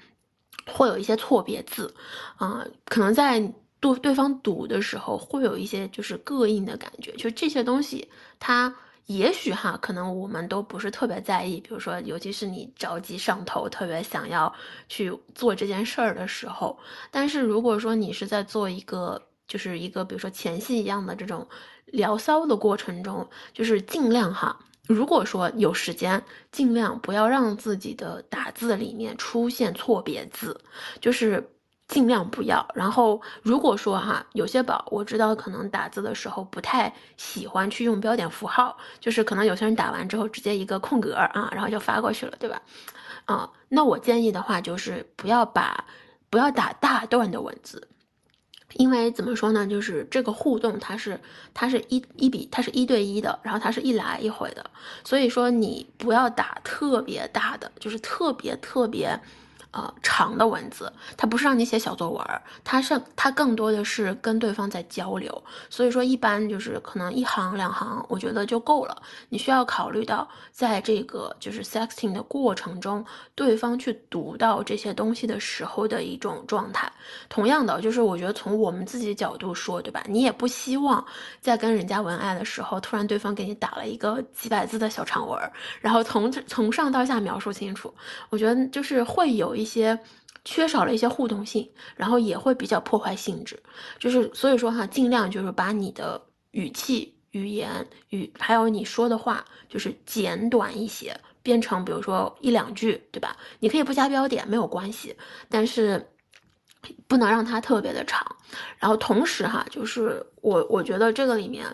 [0.67, 1.95] 会有一些错别字，
[2.35, 3.41] 啊，可能在
[3.79, 8.75] 对对方读的时候会有一些就是膈应的感觉，就这些东西，它
[9.07, 14.53] 也许哈，可能我们都不是特别在意，比如说，尤其是你着急上头，特别想要
[14.89, 16.77] 去做这件事儿的时候，
[17.13, 19.23] 但是如果说你是在做一个。
[19.53, 21.47] 就是一个，比如说前戏一样的这种
[21.85, 30.59] 聊骚的过程中，就是尽量哈，如果说有时间，尽量不要让自己的打字里面出现错别字，
[31.03, 31.47] 就是
[31.87, 32.67] 尽量不要。
[32.75, 42.63] 然后如果说哈，有些宝我知道可能打字的时候不太喜欢去用标点符号，就是可能有些人打完之后直接一个空格啊，然后就发过去了，对吧？
[43.27, 45.85] 啊，那我建议的话就是不要把
[46.31, 47.87] 不要打大段的文字。
[48.75, 51.19] 因为怎么说呢，就是这个互动它是
[51.53, 54.71] 它是一一比它是一对一的，然后它是一来一回的，
[55.05, 59.19] 所以说你不要打特别大的，就是特别特别。
[59.73, 62.23] 呃，长的文字，它不是让你写小作文，
[62.63, 69.01] 它是它更多的是跟对方在交流，所以说一般就是可能一行两行，我觉得就够了。
[69.31, 73.03] 你需要考虑到，在这个就是 sexting 的过程中，
[73.35, 76.93] 对方去读到这些东西的时候的一种状态。
[77.31, 80.05] 同样的，就是我觉得从我们自己角度说，对吧？
[80.07, 81.03] 你也不希望
[81.41, 85.41] 在跟人家文爱的时候，突然对方给你打了一个几百字的小长文，
[85.81, 87.91] 然后从从上到下描述清楚。
[88.29, 89.62] 我觉得就是会有一。
[89.63, 89.99] 一些
[90.45, 93.63] 缺少了一些互动性，然后也会比较破坏性质，
[93.99, 96.21] 就是所以说哈，尽量就是把你的
[96.51, 103.37] 语气、语言语还有你说的话，就是简短一些，变成比如说一两句，对吧？
[103.61, 105.17] 你可以不加标点，没有关系，
[105.49, 106.12] 但是
[107.07, 108.25] 不能让它特别的长。
[108.79, 111.67] 然后同时哈，就是我我觉得这个里面，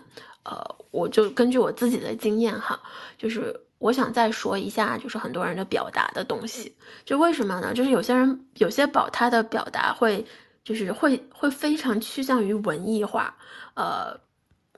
[0.43, 2.79] 呃，我就根据我自己的经验哈，
[3.17, 3.59] 就是。
[3.79, 7.73] 我想再说一下，就是很多人的表达的东西，就为什么呢？
[7.73, 10.25] 就是有些人有些宝他的表达会，
[10.65, 13.33] 就是会会非常趋向于文艺化，
[13.75, 14.13] 呃，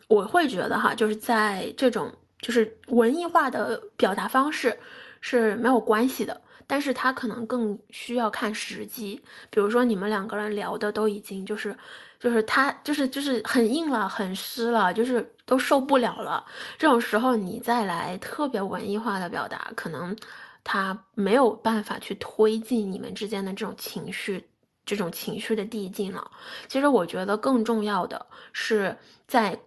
[0.08, 4.78] 我会觉得哈，就是在这种就是文艺化的表达方式
[5.20, 6.39] 是没有关系的。
[6.67, 11.76] 但是他可能更需要看时机，比如说你们两个人聊的都已经就是，
[12.19, 16.45] 就是他就是就是很硬了，很湿了，就是都受不了了。
[16.78, 20.15] 这种时候你再来特别文艺化的表达，可能
[20.63, 24.43] 他没有办法去推进你们之间的这种情绪，
[24.86, 26.30] 这种情绪的递进了。
[26.67, 28.97] 其实我觉得更重要的是
[29.28, 29.60] 在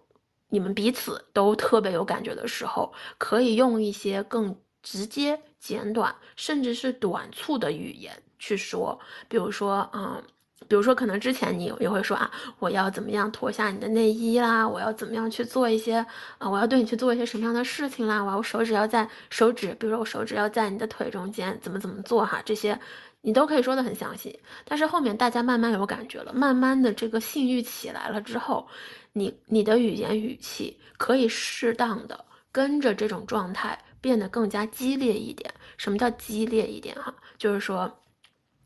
[0.49, 4.55] 你们彼此都特别有感觉的时候，可以用一些更。
[4.87, 10.21] 直接、简短，甚至是短促的语言去说，比如说，嗯，
[10.67, 16.05] 比如说，可能之前你也会说啊，我要怎么样脱下你的内衣啦，我要怎么样去做一些，
[16.37, 22.79] 啊，我要对你去做一些什么样的事情啦，我我手指要在手指，比如说我手指要在你的腿中间，怎么怎么做哈，这些
[23.21, 24.39] 你都可以说的很详细。
[24.65, 28.67] 但是后面大家慢慢有感觉了，慢慢的这个性欲起来了之后，
[29.13, 33.79] 你你的语言语气可以适当的跟着这种状态。
[34.05, 35.51] 变得更加激烈一点。
[35.77, 36.95] 什么叫激烈一点？
[36.95, 37.91] 哈，就是说，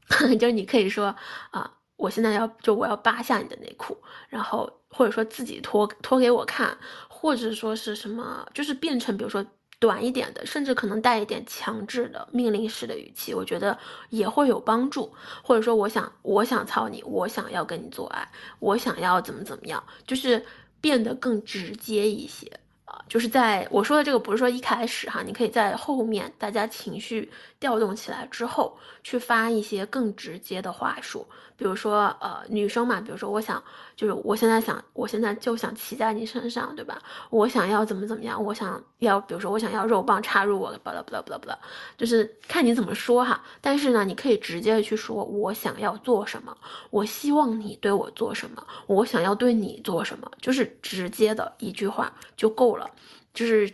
[0.38, 1.16] 就是你可以说
[1.52, 3.98] 啊，我现在要就我要扒下你的内裤，
[4.28, 9.46] 然后或者说自己脱脱给我看，或者说是什么，就是变成比如说
[9.80, 15.10] 短一点的，甚至可能带一点强制的命令式的语气，我觉得也会有帮助。
[15.42, 20.46] 或者说，我想我想操你，我想要跟你做爱，我想要怎么怎么样，就是
[20.82, 22.60] 变得更直接一些。
[23.08, 31.28] 就是在我说的这个，不是说一开始哈，你可以在后面大家情绪调动起来之后，去发一些更直接的话术。
[31.60, 33.62] 比如说，呃，女生嘛，比如说，我想，
[33.94, 36.98] 就是我现在想，我现在就想骑在你身上，对吧？
[37.30, 41.60] 我想要怎么怎么样，我想要，比如说，我想要肉棒插入我，巴拉巴拉巴拉巴拉，
[41.98, 43.44] 就是看你怎么说哈。
[43.60, 46.58] 但是呢，你可以直接的去说，我想要做什么，
[46.92, 52.90] 我希望你对我做什么，我想要对你做什么，就是直接的一句话就够了。
[53.34, 53.70] 就是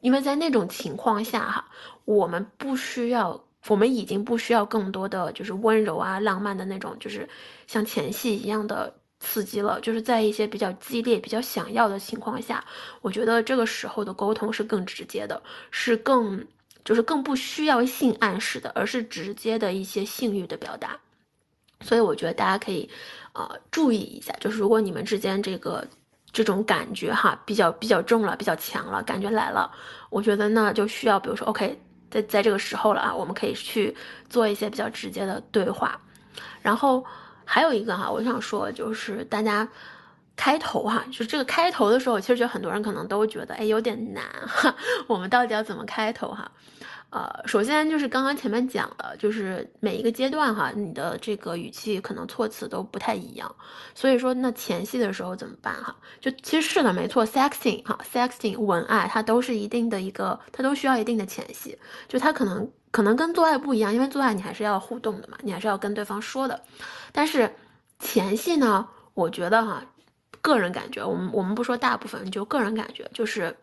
[0.00, 1.64] 因为在那种情况下哈，
[2.04, 3.40] 我们不需要。
[3.66, 7.28] 我们已经不需要更多的就是温柔啊、浪漫的那种，就是
[7.66, 9.80] 像前戏一样的刺激了。
[9.80, 12.64] 就是在一些比较激烈、比较想要的情况下，
[13.02, 16.42] 我觉得这个时候的沟通是更直接的，是更
[16.84, 20.98] 就是更不需要性暗示的，而是直接的一些性欲的表达。
[21.80, 22.88] 所以我觉得大家可以
[23.34, 25.86] 呃注意一下，就是如果你们之间这个
[26.32, 29.70] 这种感觉哈比较比较重了、比较强了，感觉来了，
[30.08, 31.78] 我觉得那就需要比如说 OK。
[32.10, 33.94] 在在这个时候了啊，我们可以去
[34.28, 36.00] 做一些比较直接的对话，
[36.62, 37.04] 然后
[37.44, 39.68] 还有一个哈，我想说就是大家
[40.36, 44.74] 开头哈，就是这个开头的时候，其实就很多人可能都觉得哎有点难哈，
[45.06, 46.50] 我们到底要怎么开头哈？
[47.10, 53.56] 呃，首先就是刚刚前面讲了，就是每一个阶段哈，你的这个语气可能措辞都不太一样，
[53.94, 55.96] 所以说那前戏的时候怎么办哈？
[56.20, 66.60] 就其实是的，没错，sexing 哈，sexing 文爱它都是一定的一个，它都需要一定的前戏，就它可能可能跟做爱不一样，因为做爱你还是要互动的嘛，你还是要跟对方说的，
[67.10, 67.50] 但是
[67.98, 69.82] 前戏呢，我觉得哈，
[70.42, 73.56] 个人感觉，我们我们不说大部分，就个人感觉就是。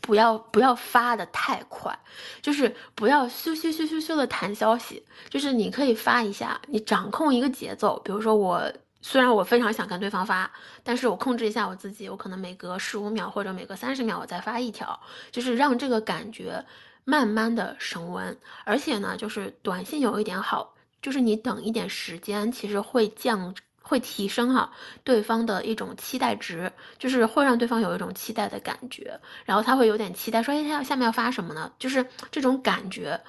[0.00, 1.96] 不要不要发的太快，
[2.40, 8.00] 就是不要咻咻咻咻咻的弹消息，就是你可以发一下，你掌控一个节奏。
[8.04, 10.50] 比如说我虽然我非常想跟对方发，
[10.82, 14.98] 但是我控制一下我自己，我可能每隔十五秒或者每隔三十秒我再发一条，
[15.30, 16.64] 就是让这个感觉
[17.04, 18.36] 慢慢的升温。
[18.64, 24.72] 而且呢，就是短信有一点好，就是你等一点时间，其实会降会提升哈
[25.04, 31.70] 对方的一种期待值，就是会让对方有一种期待的感觉，然后他会有点期待，说哎，他要下面要发什么呢？
[31.78, 33.20] 就是这种感觉，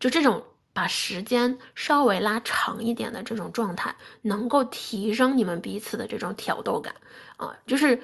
[0.00, 0.42] 就这种
[0.72, 6.94] 把时间稍微拉长一点的这种状态，能够提升你们彼此的这种挑逗感
[7.36, 7.98] 啊，就是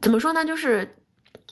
[0.00, 0.44] 怎么说呢？
[0.44, 0.96] 就是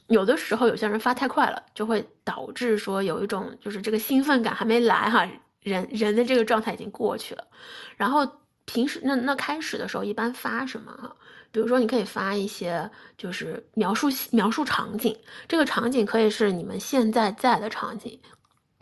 [0.06, 5.28] 有的时候有些人发太快了，就会导致说有一种就是这个兴奋感还没来哈，
[5.60, 7.44] 人人的这个状态已经过去了，
[7.96, 8.26] 然后。
[8.66, 11.14] 平时那那开始的时候一般发什么哈？
[11.52, 18.18] 比如说你可以发一些就是描述描述场景，这个场景可以是你们现在在的场景，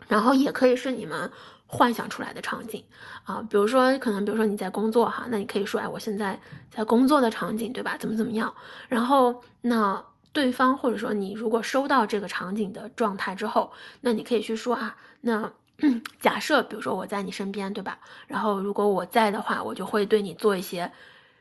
[0.07, 1.29] 然后也可以是你们
[1.67, 2.83] 幻想出来的场景
[3.25, 3.45] 啊。
[3.49, 6.39] 比如说可能比如说你在工作哈，那你可以说哎我现在
[6.71, 7.97] 在工作的场景对吧？
[7.97, 8.51] 怎么怎么样？
[8.87, 13.71] 然后那对方或者说你如果收到这个场景的状态之后，
[14.01, 15.51] 那你可以去说啊那。
[16.21, 17.99] 假设，比如说我在你身边，对吧？
[18.27, 20.89] 然后如果我在的话，我就会对你做一些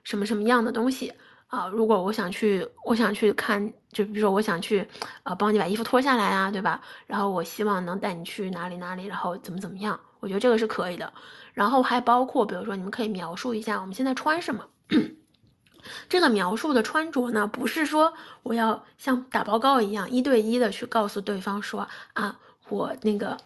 [0.02, 1.12] 什么什么样的东西
[1.46, 1.68] 啊？
[1.68, 4.86] 如果我想去，我想去看，就比如说我想去，
[5.22, 6.80] 呃，帮你把衣服脱下来啊，对吧？
[7.06, 9.98] 然后我希望能带你去哪里哪里，然后怎么怎么样？
[10.18, 11.12] 我觉得这个是可以的。
[11.52, 14.66] 然后还包括，比如说你们可以描述一下我们现在穿什么。
[16.08, 18.12] 这个描述的穿着呢，不是说
[18.42, 22.36] 我要像打报告一样一对一的去告诉对方说啊，
[22.68, 23.36] 我那个。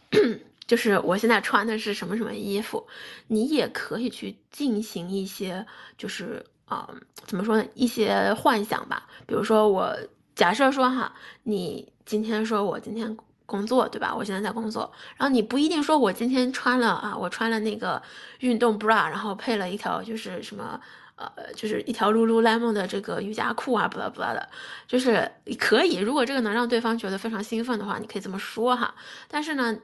[0.67, 2.85] 就是我现在穿的是什么什么衣服，
[3.29, 5.65] 你也可以去进行一些，
[5.97, 6.91] 就是啊，
[7.25, 7.65] 怎么说呢？
[7.75, 9.07] 一些幻想吧。
[9.27, 9.97] 比如说，我
[10.35, 11.15] 假设说哈，
[11.45, 14.13] 你今天说我今天工作，对吧？
[14.13, 18.03] 我现在在工作，然后你不一定说我今天穿了啊，我穿了那个
[18.41, 20.81] 运动 bra，然后配了一条就是什么
[21.15, 24.49] 呃，就是一条 lululemon 的这个瑜伽裤啊，不拉不拉的，
[24.89, 25.99] 就是可以。
[25.99, 28.93] 如果这个能让对方觉得非常兴奋的话，你可以这么说哈。
[29.29, 29.79] 但是呢。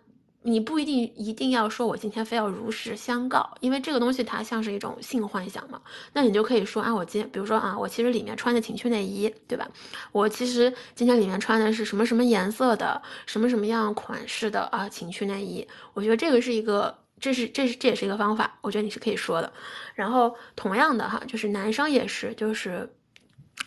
[0.44, 5.80] 你不一定一定要说，我今天非要如实相告，因为这个东西它像是一种性幻想嘛。
[6.12, 9.68] 那你就可以说啊，我今天比如说啊，我其实里面穿的情趣内衣，对吧？
[10.10, 15.66] 我其实今天里面穿的是什么什么颜色的，什么什么样款式的啊情趣内衣。
[15.94, 19.52] 我觉得这个是一个，这是这是这也是一个方法，我觉得你是可以说的。
[19.94, 22.92] 然后同样的哈，就是男生也是，就是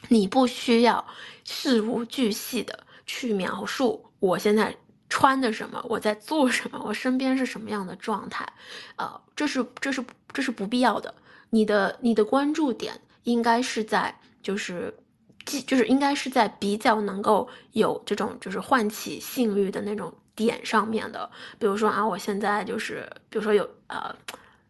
[0.10, 1.06] 你不需要
[1.46, 4.76] 事无巨细的去描述我现在。
[5.10, 5.84] 穿的什么？
[5.88, 6.82] 我在做什么？
[6.86, 8.48] 我身边是什么样的状态？
[8.96, 10.04] 呃，这是这是
[10.34, 11.14] 这是不必要的。
[11.52, 14.94] 你的你的关注点应该是在就是，
[15.46, 21.30] 就是应该是在比较能够有这种就是唤起性欲的那种点上面的。
[21.60, 24.14] 比如说啊，我现在就是比如说有呃，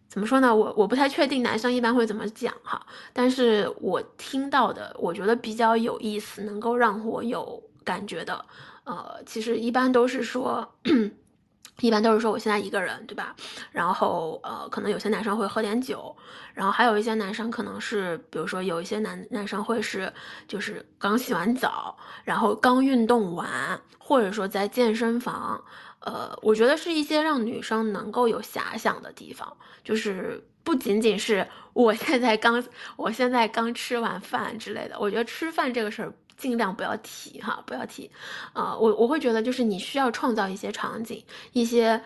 [0.07, 0.53] 怎么说呢？
[0.55, 8.45] 我我不太确定男生一般会怎么讲哈，但是我听到的，我觉得比较有意思，能够让我有感觉的。
[8.85, 10.67] 呃，其实一般都是说，
[11.81, 13.35] 一般都是说我现在一个人，对吧？
[13.71, 16.15] 然后呃，可能有些男生会喝点酒，
[16.53, 20.11] 然后还有一些男生可能是，比如说有一些男男生会是，
[20.47, 25.61] 就是刚洗完澡，然后刚运动完，或者说在健身房。
[26.01, 29.51] 呃，我觉得是一些让女生能够有遐想的地方，
[29.83, 32.63] 就是不仅仅是我现在刚
[32.95, 34.95] 我现在刚吃完饭之类的。
[34.99, 36.13] 我觉得吃饭这个事儿。
[36.37, 38.09] 尽量不要提哈，不要提，
[38.53, 41.23] 啊，我我会觉得就是你需要创造一些场景，
[41.53, 42.01] 一些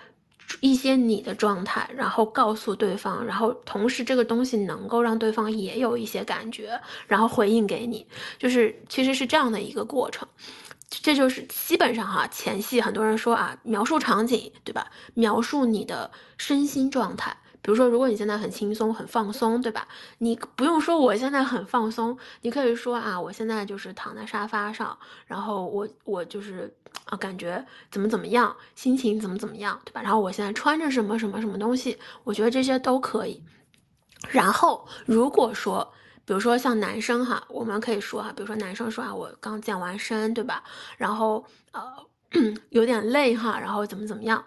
[0.61, 8.05] 一些你的状态，然后告诉对方，然后同时这个东西能够让对方也有一些感觉，然后回应给你，
[8.37, 10.27] 就是其实是这样的一个过程，
[10.89, 17.35] 这就是基本上哈前戏很多人说啊描述场景对吧，描述你的身心状态。
[17.61, 19.85] 比如说，如果你现在很轻松、很放松，对吧？
[20.19, 26.73] 你不用说我现在很放松，你可以说啊，我现在就是躺在沙发上，然后我我就是
[27.05, 30.01] 啊，感觉怎么怎么样，心情怎么怎么样，对吧？
[30.01, 33.43] 然后我现在穿着什么什么什么东西，我觉得这些都可以。
[34.29, 35.91] 然后如果说，
[36.23, 40.63] 比如说像男生哈，我们可以说哈，比如说男生说啊，我刚健完身，对吧？
[40.97, 41.83] 然后呃
[42.71, 44.41] 有点累哈，然后怎么怎么样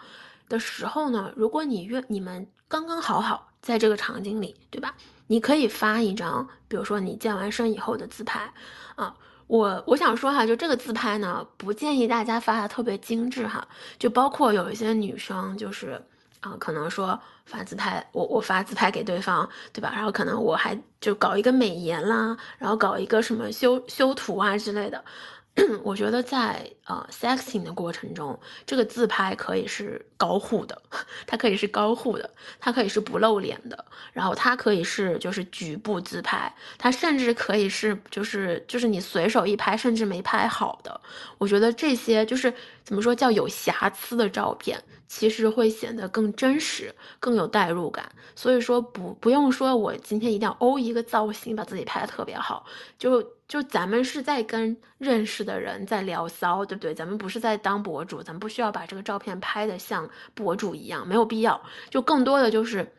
[0.48, 1.30] 的时候呢？
[1.36, 2.46] 如果你愿你们。
[2.72, 4.94] 刚刚好好在这个场景里，对吧？
[5.26, 8.50] 你可以发一张，比如说你健完身以后的自拍，
[8.94, 9.14] 啊，
[9.46, 13.68] 我我想说哈，就这个自拍呢，不建议大家发的特别精致哈，
[13.98, 16.02] 就包括有一些女生就是
[16.40, 19.92] 啊，可能说发自拍，我我发自拍给对方，对吧？
[19.94, 25.04] 然后可能我还就搞一个美颜啦，然后搞一个什么修修图啊之类的。
[25.84, 30.80] 我觉得在呃 sexing 的过程中，这个自拍可以是高护的，
[31.26, 33.84] 它可以是高护的，它可以是不露脸的，
[34.14, 40.98] 然后它可以是就是局部自拍，它甚至可以是就是就是你随手一拍，甚至没拍好的。
[41.36, 44.82] 我觉得这些就是怎么说叫有瑕疵的照片，
[45.14, 46.90] 其实会显得更真实，
[47.20, 48.10] 更有代入感。
[48.34, 52.64] 所以说不不用说我今天一定要欧一个造型，把自己拍的特别好，
[52.98, 56.94] 就就咱们是在跟认识的人在聊骚，对不对？
[56.94, 61.60] 咱们不是在当博主，咱们不需要把这个照片拍的像博主一样，没有必要。
[61.90, 62.90] 就更多的就是。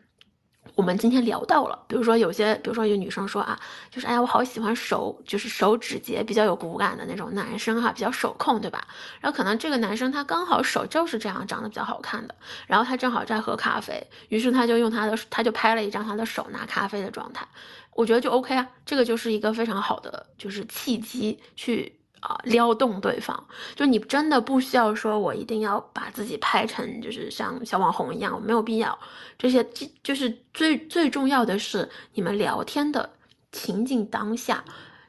[0.74, 3.58] 我们今天聊到了，比如说有些，比如说有女生说啊，
[3.90, 8.84] 就是哎呀，我好喜欢手，就是手指节比较有骨感的那种男生哈，比较手控，对吧？
[9.20, 12.34] 然后可能这个男生他刚好手就是这样长得比较好看的，
[12.66, 17.46] 然后他正好在喝咖啡，于是他就用他的，他就拍了一张他的手拿咖啡的状态，
[17.92, 22.00] 我觉得就 OK 啊，这个就是一个非常好的就是契机去。
[22.24, 23.44] 啊，撩动对方，
[23.76, 28.98] 就你真的不需要说，我一定要把自己拍成就是像小网红一样，我没有必要。
[29.36, 29.62] 这些
[30.02, 33.10] 就是最最重要的是，你们聊天的
[33.52, 34.64] 情景当下，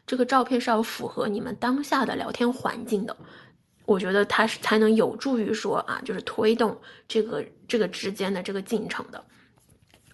[0.05, 3.15] 这个照片是要符合你们当下的聊天环境的。
[3.85, 9.23] 我觉得它是才能有助于说啊，就是推动这个这个之间的这个进程的。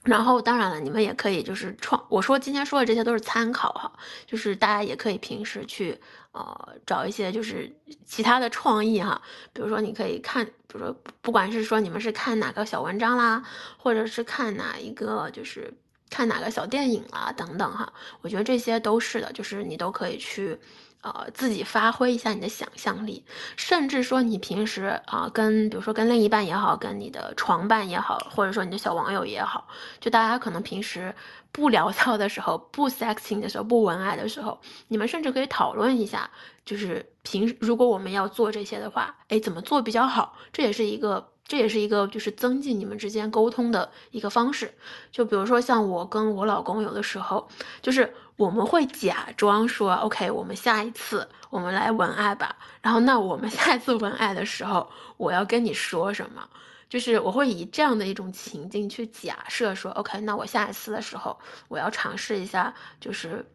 [0.04, 2.04] 然后，当然了，你们也可以就是创。
[2.10, 3.92] 我说今天说的这些都是参考哈，
[4.26, 5.96] 就是大家也可以平时去
[6.32, 7.72] 呃找一些就是
[8.04, 9.22] 其他的创意哈。
[9.54, 13.44] 比如说，你可以看，比如说，不管是说你们是看哪个小文章啦，
[13.78, 15.72] 或者是看哪一个就是
[16.12, 17.92] 看哪个小电影啊等等哈，
[18.22, 20.60] 我觉得这些都是的，就是你都可以去。
[21.04, 23.26] 呃，自己发挥一下你的想象力，
[23.58, 29.68] 甚至说你平时啊，跟比如说跟另一半也好，跟你的床伴也好，或者说你的小网友也好，
[30.00, 31.12] 就大家可能平时
[31.52, 36.30] 不聊骚的时候，不 sexing 的时候，不文爱的时候，你们甚至可以讨论一下，
[36.66, 40.38] 就是平时如果我们要做这些的话，哎，怎么做比较好？
[40.54, 41.31] 这也是一个。
[41.46, 44.74] 这也是一个就是增进你们之间沟通的一个方式，
[45.12, 47.48] 就比如说像我跟我老公有的时候，
[47.82, 52.56] 就是我们会假装说，OK，我们下一次我们来文爱吧。
[52.82, 56.48] 然后那我们下一次文爱的时候，我要跟你说什么？
[56.90, 61.38] 就是我会以这样的一种情境去假设说，OK，那我下一次的时候，
[61.68, 63.46] 我要尝试一下，就是。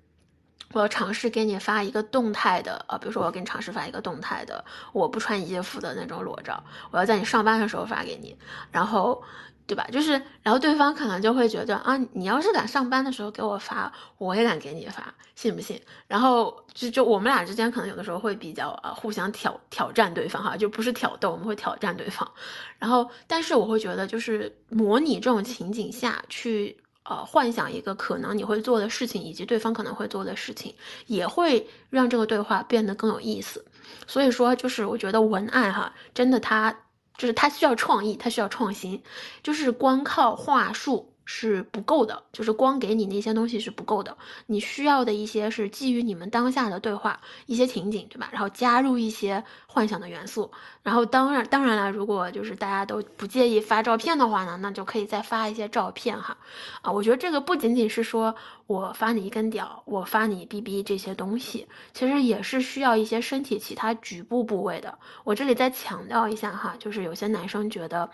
[0.73, 8.37] 我要尝试给你发一个动态的，呃，比如说我给你尝试发一个动态的，我不穿衣服的那种裸照，我要在你上班的时候发给你，
[8.71, 9.23] 然后，
[9.67, 9.87] 对吧？
[9.91, 15.81] 就是，然后对方可能就会觉得啊，你要是敢上班的时候给我发，我也敢给你发，信不信？
[16.07, 22.31] 然后就就我们俩之间可能有的时候会比较啊，互相挑挑战对方哈，就不是挑逗，我们会挑战对方。
[22.79, 26.77] 然后，但是我会觉得就是模拟这种情景下去。
[27.09, 30.75] 呃，幻想一个可能你会做的事情，以及对方可能会做的事情，
[31.07, 33.65] 也会让这个对话变得更有意思。
[34.07, 36.77] 所以说，就是我觉得文案哈，真的它
[37.17, 39.03] 就是它需要创意，它需要创新，
[39.43, 41.13] 就是光靠话术。
[41.27, 44.17] 是不够的，就是光给你那些东西是不够的，
[44.47, 48.29] 你需要的一些是基于你们当下的对话一些情景，对吧？
[48.33, 50.51] 然后加入一些幻想的元素，
[50.83, 56.39] 然后当然当然了，如果就是大家都不介意发照片的话呢，那就可以再发一些照片哈。
[56.81, 58.35] 啊，我觉得这个不仅仅是说
[58.69, 64.97] 我发你一根屌，我发你 BB 这些东西，其实也是需要一些身体其他局部部位的。
[65.25, 68.09] 我这里再强调一下哈，就是有些男生觉得。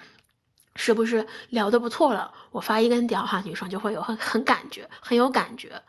[0.75, 2.33] 是不是聊得不错了？
[2.51, 5.81] 我发一根屌哈，女生就会有很很感觉，很有感觉。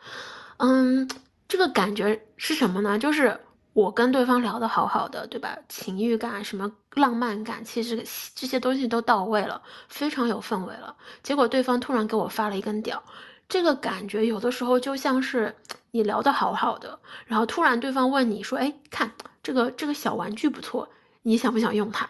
[0.58, 1.10] 嗯，
[1.48, 3.00] 这个感觉是什么呢？
[3.00, 3.40] 就是
[3.74, 5.58] 我跟对方聊得好好的，对吧？
[5.70, 8.06] 情欲感、什么浪漫感，其实
[8.36, 10.96] 这些东西都到位了，非常有氛围了。
[11.24, 13.02] 结果对方突然给我发了一根屌，
[13.50, 15.56] 这个感觉有的时候就像是
[15.92, 19.12] 你聊得好好的，然后突然对方问你说：“哎，看
[19.42, 20.88] 这个这个小玩具不错，
[21.24, 22.10] 你想不想用它？”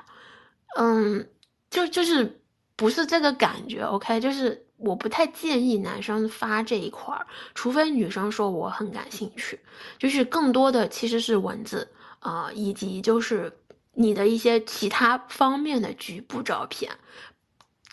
[0.78, 1.30] 嗯，
[1.70, 2.40] 就就是。
[2.76, 9.60] 不是这个感觉，OK，就是我不太建议男生发这一块儿，除非女生说我很感兴趣，
[10.00, 11.88] 就是更多的其实是文字
[12.20, 13.56] 啊，以及就是
[13.94, 16.92] 你的一些其他方面的局部照片，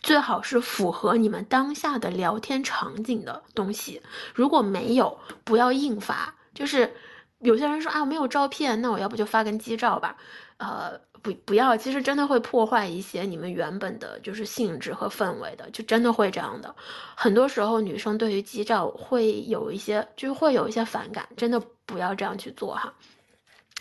[0.01, 4.01] 最好是符合你们当下的聊天场景的东西。
[4.35, 6.35] 如果没有，不要硬发。
[6.55, 6.93] 就是
[7.41, 10.17] 有些人说啊，没有照片，那我要不就发根机照吧，
[10.57, 10.99] 呃。
[11.23, 16.75] 不不要，其实真的会破坏一些你们原本的就是性质和氛围的，就真的会这样的。
[17.15, 22.93] 很多时候女生对于机照会有一些，就是会有一些反感，真的不要这样去做哈。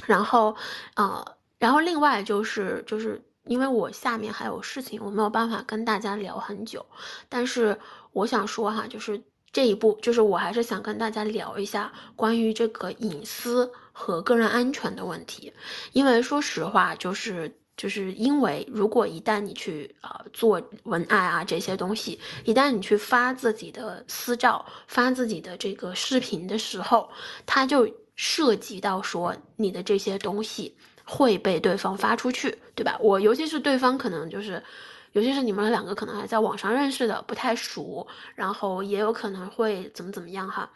[0.06, 0.56] 然后，
[0.96, 1.26] 呃，
[1.58, 6.86] 然后另外就是就是因为我下面还有事情，我没有办法跟大家聊很久，
[7.28, 7.78] 但是
[8.12, 9.22] 我想说哈，就是
[9.52, 13.72] 这一步，就是我还是想跟大家聊一下关于这个隐私。
[14.02, 15.52] 和个人安全的问题，
[15.92, 27.10] 因为说实话，就是就是因为如果一旦你去呃做文案啊这些东西，一旦你去发自己的私照、发自己的这个视频的时候，
[27.46, 27.86] 它就
[28.16, 30.74] 涉及到说你的这些东西
[31.04, 32.98] 会被对方发出去，对吧？
[33.02, 34.64] 我尤其是对方可能就是，
[35.12, 40.70] 尤其是你们两个可能还在网上认识的，不太熟，然后也有可能会怎么怎么样哈，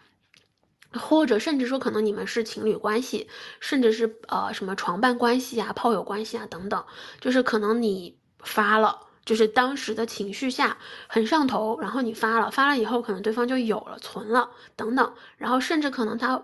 [0.94, 3.28] 或者甚至说可能你们是情侣关系，
[3.60, 6.84] 甚至是呃什么床伴关系啊、炮友关系啊等等，
[7.20, 10.78] 就是可能你发了，就是当时的情绪下
[11.08, 16.44] 很上头，然后你发了，发了以后可能对方就有了、存了等等，然后甚至可能他。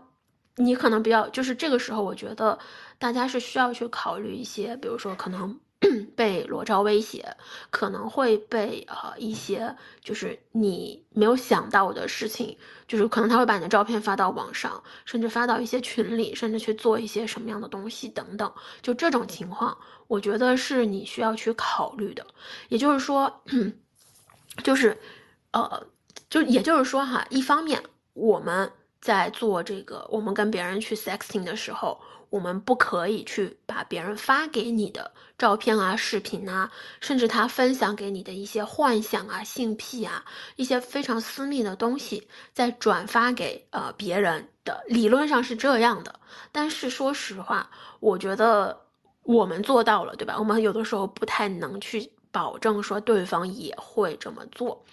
[0.55, 2.59] 你可能比较，就是这个时候，我觉得
[2.97, 5.57] 大家是需要去考虑一些，比如说可能
[6.15, 7.35] 被裸照威胁，
[7.69, 12.57] 可能会被呃一些就是你没有想到的事情，
[12.87, 19.77] 就是可能他会把你的照片发到网上，甚至发到一些群里，甚至去做一些什么样的东西等等，就这种情况，
[20.07, 22.25] 我觉得是你需要去考虑的。
[22.67, 23.41] 也就是说，
[24.63, 24.97] 就是
[25.51, 25.87] 呃，
[26.29, 27.81] 就也就是说哈，一方面
[28.13, 28.71] 我们。
[29.01, 31.97] 在做这个，我们跟别人去 sexting 的时候，
[32.29, 40.23] 我们不可以去把别人发给你的照片啊、视频啊，甚至他分享给你的一些幻想啊、性癖啊，
[40.55, 44.83] 一些非常私密的东西，再转发给呃别人的。
[44.87, 46.19] 理论上是这样的，
[46.51, 47.69] 但是说实话，
[47.99, 48.79] 我觉得
[49.23, 50.35] 我们做到了，对吧？
[50.37, 54.83] 我们有的时候不太能去保证说对方也会这么做。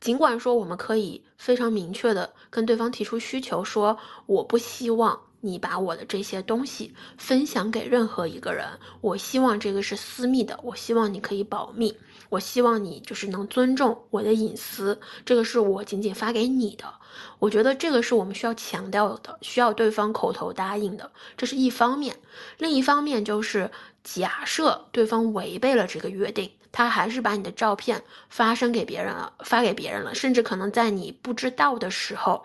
[0.00, 8.66] 尽管说我们可以非常明确的跟对方提出需求，说我不希望你把我的这些东西分享给任何一个人，
[9.00, 11.96] 我希望这个是私密的，我希望你可以保密，
[12.28, 16.84] 我希望你就是能尊重我的隐私，这个是我仅仅发给你的。
[17.38, 22.16] 我觉得这个是我们需要强调的，需要对方口头答应的，这是一方面。
[22.58, 23.70] 另一方面就是
[24.04, 26.50] 假设对方违背了这个约定。
[26.72, 32.44] 他还是把你的照片发生给别人了，发给别人了，甚至可能在你不知道的时候，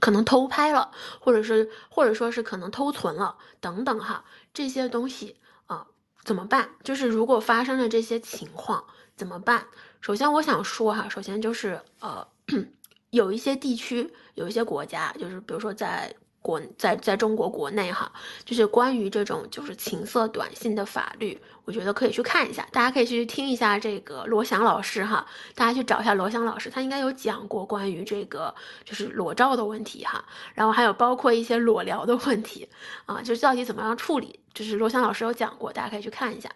[0.00, 0.90] 可能偷拍了，
[1.20, 4.24] 或者是或者说是可能偷存了等等哈，
[4.54, 5.36] 这些东西
[5.66, 5.86] 啊
[6.24, 6.70] 怎么办？
[6.82, 8.84] 就是如果发生了这些情况
[9.16, 9.66] 怎么办？
[10.00, 12.26] 首先我想说哈，首先就是呃，
[13.10, 16.14] 有一些地区，有一些国家，就是比如说在。
[16.42, 18.12] 国在在中国国内哈，
[18.44, 25.24] 就是关于这种就是情色短信的法律，我觉得可以去看一下，大家可以去听一下这个罗翔老师哈，
[25.54, 30.24] 大家去找一下罗翔老师，他应该有讲过关于这个就是裸照的问题哈，
[30.54, 32.68] 然后还有包括一些裸聊的问题
[33.06, 36.50] 啊，就是到底怎么样处理，就是罗翔老师有讲过，大家可以去看一下。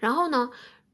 [0.00, 0.50] 然后呢，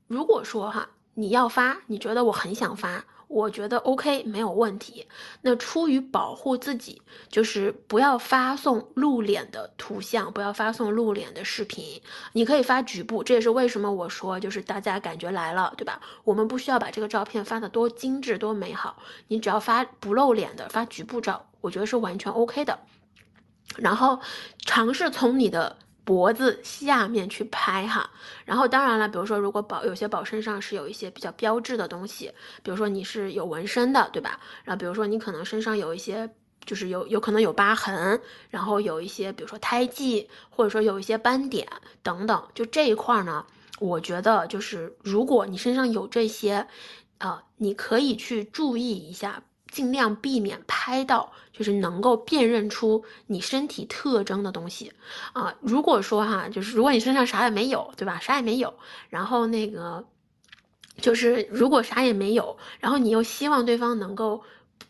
[0.07, 3.05] 如果说哈你要发，你觉得我很想发。
[3.29, 5.07] 我觉得 OK 没有问题。
[5.43, 12.01] 那出于保护自己，就是不要发送露脸的图像，不要发送露脸的视频。
[12.33, 16.01] 你可以发局部，这也是为什么我说就是大家感觉来了，对吧？
[16.25, 18.97] 我们不需要把这个照片发的多精致多美好，
[19.29, 22.79] 你只要发不露脸的，发局部照，我觉得是完全 OK 的。
[23.77, 24.21] 然后
[24.65, 25.77] 尝试从你的。
[26.07, 28.09] 脖子下面去拍哈，
[28.45, 32.33] 然后当然了，比如说如果宝有些宝身上是有一些比较标志的东西，
[32.63, 34.39] 比如说你是有纹身的，对吧？
[34.63, 36.31] 然后比如说你可能身上有一些
[36.65, 41.67] 就是有有可能有疤痕，然后有一些比如说胎记，或者说有一些斑点
[42.05, 43.45] 等等，就这一块呢，
[43.81, 46.65] 我觉得就是如果你身上有这些，
[47.19, 49.43] 啊，你可以去注意一下。
[49.71, 54.93] 尽量避免拍到就是能够辨认出你身体特征的东西
[55.33, 55.55] 啊。
[55.61, 58.19] 如果说哈，就是如果你身上啥也没有，对吧？
[58.21, 58.75] 啥也没有，
[59.11, 60.07] 然后那个
[61.01, 64.43] 就是如果啥也没有，然后你又希望对方能够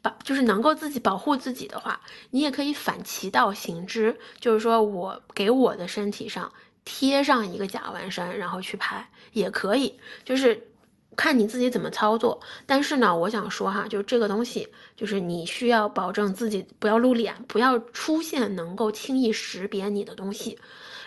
[0.02, 2.00] 把就是能够自己保护自己的话，
[2.30, 6.52] 你也可以反其道行之，就是说我给我的身体上
[6.84, 10.68] 贴上一个假纹身，然后去拍也可以，就是。
[11.16, 20.58] 看你自己怎么操作，但是呢，我想说哈，就这个东西，就是你需要保证自己不要露脸，不要出现能够轻易识别你的东西。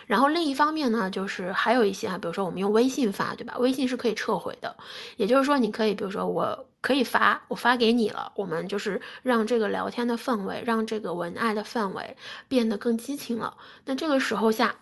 [0.08, 3.56] 然后另一方面呢，就是还有一些啊，比如说我们用微信发，对吧？
[3.60, 4.76] 微信是可以撤回的，
[5.18, 13.56] 也就是说，你可以，比如说我可以发，我发给你了，我们就是让这个聊天的氛围，让这个文案的氛围变得更激情了。
[13.86, 14.74] 那这个时候下。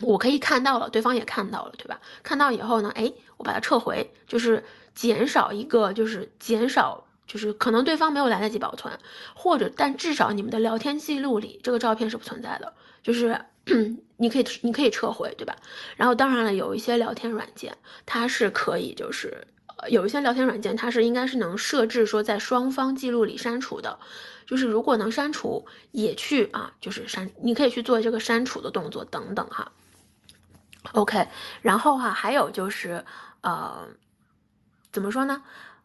[0.00, 2.00] 我可以看到了，对方也看到了，对吧？
[2.22, 4.62] 看到以后呢，哎，我把它撤回，就是
[4.94, 8.98] 减少一个，就是减少，就是可能对方没有来得及保存，
[9.34, 13.40] 或者但至少你们的聊天记录里这个照片是不存在的，就是
[14.18, 15.56] 你可以你可以撤回，对吧？
[15.96, 19.46] 然后当然了，有一些聊天软件它是可以，就是
[19.78, 23.98] 呃有一些聊天软件它是应该是能设置说在双方记录里删除的。
[24.46, 29.72] 就是如果能删除，也去啊，就是删，你可以去做这个删除的动作等等哈。
[30.92, 31.26] OK，
[31.62, 33.04] 然后哈，还有就是，
[33.42, 33.86] 呃，
[34.92, 35.42] 怎么说呢？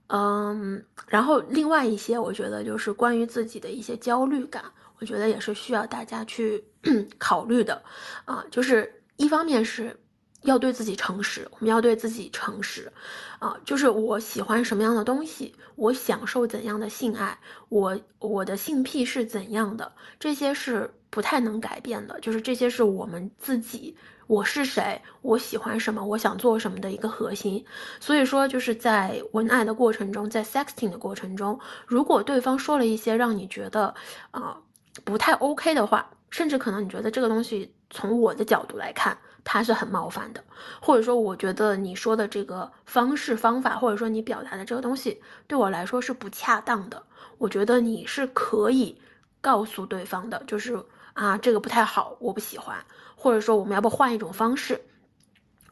[0.08, 4.64] 嗯，然后另外一些，我觉得就是关于自己的一些焦虑感，
[4.99, 6.64] 我觉得也是需要大家去
[7.18, 7.82] 考虑的
[8.26, 8.43] 啊。
[8.52, 9.97] 就是一方面是
[10.43, 12.91] 要对自己诚实，我们要对自己诚实，
[13.39, 17.39] 啊，就是我喜欢什么样的东西，我享受怎样的性爱，
[17.70, 19.89] 我我的性癖是怎样的，
[20.20, 23.95] 这些是不太能改变的，就是这些是我们自己，
[24.32, 27.66] 我是谁，我喜欢什么，我想做什么的一个核心。
[28.00, 33.94] 所以说，就是在文案的过程中，在 sexting 的过程中，如果对方说了一些让你觉得
[34.32, 34.56] 啊
[35.04, 39.18] 不太 OK 的话，甚至可能你觉得这个东西从我的角度来看。
[39.44, 40.44] 他是很冒犯的，
[40.80, 47.02] 或者说，我觉得你说的这个方式方法，或者说你表达的这个东西，对我来说是不恰当的。
[47.40, 48.96] 我觉得你是可以
[49.42, 50.80] 告诉对方的，就是
[51.14, 52.78] 啊，这个不太好，我不喜欢，
[53.22, 54.82] 或者说我们要不换一种方式，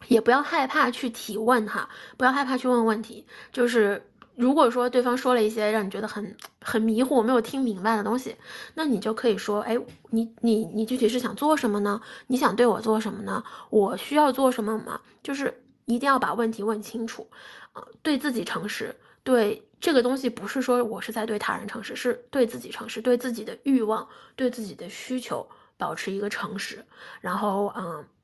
[0.08, 4.06] 也不要害怕去提问哈，不要害怕去问问题，就是。
[4.36, 8.34] 如果说对方说了一些让你觉得很很迷糊、没有听明白的东西，
[8.74, 9.78] 那你就可以说：“哎，
[10.12, 12.00] 你你你具体是想做什么呢？
[12.28, 13.44] 你想对我做什么呢？
[13.70, 17.30] 我需要做什么吗？”就是一定要把问题问清楚，
[17.74, 25.46] 啊，对自己诚实，对这个东西不是说我是在对他人诚实，是对自己诚实，对自己的欲望、对自己的需求
[25.80, 26.86] 保持一个诚实。
[27.20, 27.74] 然后，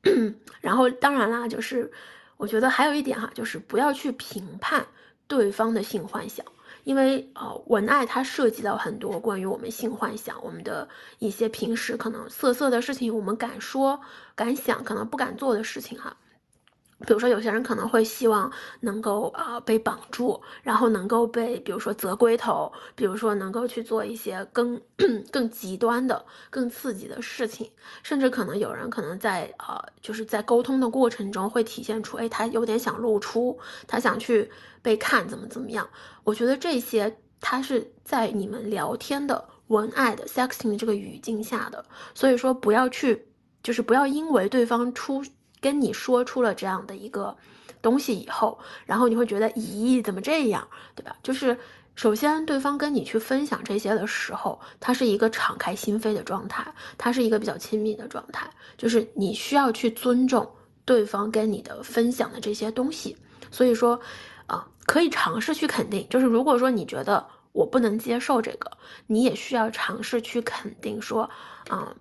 [0.03, 1.91] 嗯， 然后当然啦，就是
[2.38, 4.86] 我觉得还有一点哈，就是不要去评判。
[5.28, 6.45] 对方的性幻想，
[6.84, 10.88] 因为呃，文爱它涉及到很多关于我们性幻想，我们的
[11.18, 13.99] 一些平时可能色色的事情，我们敢说
[14.36, 16.16] 敢想，可能不敢做的事情哈。
[17.02, 24.80] 比如说，有些人可能会希望能够啊被绑住，然后能够被，比如说择归头，比如说能够去做一些更
[25.30, 27.70] 更极端的、更刺激的事情，
[28.02, 34.50] 甚至可能有人可能在呃就是在沟通的过程中会体现出，哎，他有点想露出，他想去
[34.82, 35.88] 被看，怎么怎么样？
[36.24, 43.28] 我觉得这些他是在你们聊天的文爱的 sexing 的这个语境下的，所以说不要去，
[43.62, 45.22] 就是不要因为对方出。
[45.66, 47.36] 跟你说出了这样的一个
[47.82, 51.16] 东西以后，然后你会觉得，咦，怎么这样，对吧？
[51.24, 51.57] 就是
[51.95, 58.47] 首先，对方跟你去分享这些的时候，他是一个敞开心扉的状态，他是一个比较亲密的状态，
[58.78, 60.47] 就是你需要去尊重
[60.86, 63.18] 对方跟你的分享的这些东西。
[63.49, 63.99] 所以说，
[64.45, 68.70] 啊，可以尝试去肯定，就是如果说你觉得我不能接受这个，
[69.07, 71.28] 你也需要尝试去肯定说，
[71.70, 71.95] 啊，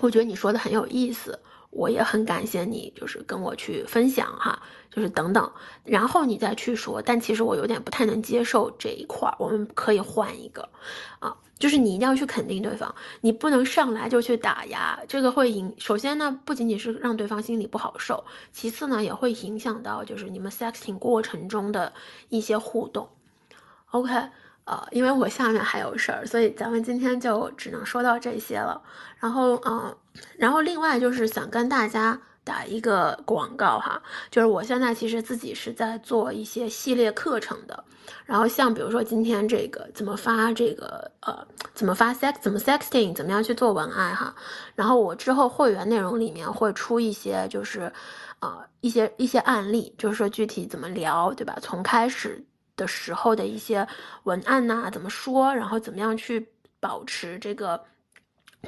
[0.00, 1.38] 我觉得你说的很有意思。
[1.70, 4.60] 我也很感谢你，就是跟我去分享哈，
[4.90, 5.50] 就是等等，
[5.84, 7.00] 然后你再去说。
[7.00, 10.68] 但其实我有点不太能接受这一块儿，我们可以换一个，
[11.20, 15.72] 啊，就是你一定要去肯定对方，你不能上来就去打压，这个会影。
[15.78, 21.92] 首先呢，不仅仅是让对方心里不好受，其次呢，也会影响到就是你们 sexting 过程中的
[22.28, 23.08] 一些互动。
[23.92, 24.12] OK。
[24.66, 28.80] 呃，因为我下面还有事儿，所以咱们今天就只能说到这些了。
[29.18, 29.96] 然后，嗯，
[30.36, 37.84] 然后另外就是想跟大家打一个广告哈，就是我现在其实自己是在做一些系列课程的。
[38.24, 44.34] 然后像比如说今天这个怎么发这个呃怎么发 sex 怎么 sexting 怎么样去做文案哈。
[44.74, 47.92] 然后我之后会员内容里面会出一些就是
[48.40, 51.56] 呃一些一些案例，就是说具体怎么聊，对吧？
[51.60, 52.44] 从开始。
[52.76, 53.86] 的时候的一些
[54.22, 56.48] 文案呐，怎么说，然后怎么样去
[56.80, 57.78] 保持这个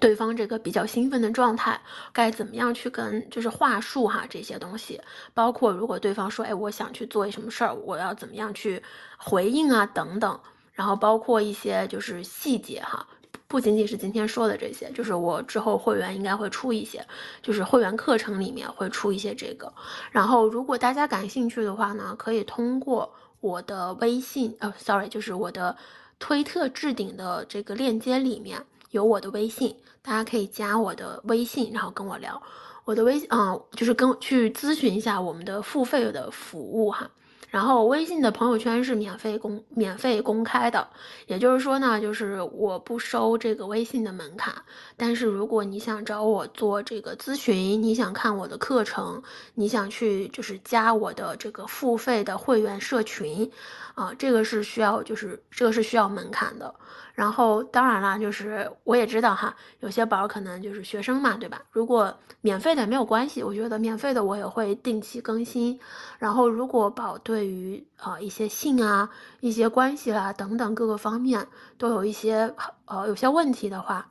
[0.01, 1.81] 对方这个比较兴奋的状态，
[2.13, 5.01] 该怎么样去跟就是话术哈这些东西，
[5.35, 8.83] 包括如果对方说，哎，我想去做一什么事儿，我要怎么样去
[9.17, 10.39] 回应啊等等，
[10.73, 13.07] 然后包括一些就是细节哈，
[13.47, 17.07] 不仅仅是今天说的这些，就是我之后会员应该会出一些，
[17.43, 19.73] 就是会员课程里面会出一些这个，
[20.11, 23.13] 然后如果大家感兴趣的话呢，可以通过。
[23.43, 25.77] 我的微信，呃，sorry，就是我的
[26.21, 32.41] 推特置顶的这个链接里面有我的微信，大家可以加我的微信，然后跟我聊。
[32.85, 37.11] 我的微信，嗯，就是跟去咨询一下我们的付费的服务哈。
[37.49, 40.89] 然后微信的朋友圈是免费公免费公开的，
[41.27, 44.55] 也就是说呢，就是我不收这个微信的门槛。
[44.97, 49.23] 但是如果你想找我做这个咨询，你想看我的课程，
[49.55, 53.51] 你想去就是加我的这个付费的会员社群，
[53.95, 56.75] 啊，这个是需要就是这个是需要门槛的。
[57.15, 61.61] 然后当然了，就是我也知道哈，有些宝可能就是学生嘛，对吧？
[61.71, 65.79] 如果免费的没有关系，我觉得免费的我也会定期更新。
[66.19, 72.55] 然后如果宝对于啊一些性啊、一些关系啦等等各个方面都有一些
[72.87, 74.09] 呃有些问题的话，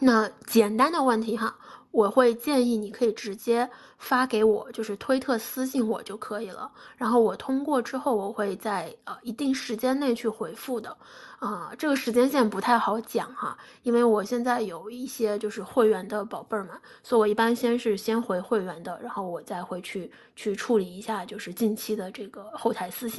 [0.00, 1.56] 那简单的问题哈，
[1.90, 3.68] 我会建议你可以直接
[3.98, 6.70] 发给我，就是推特私信我就可以了。
[6.96, 10.96] 然后我通过之后，我会在呃一定时间内去回复的。
[11.40, 23.18] 啊，这个时间线不太好讲哈，因为我现在有一些就是会员的宝贝儿嘛，所以我一般先是先回会员的，然后我再会去去处理一下就是近期的这个后台私信。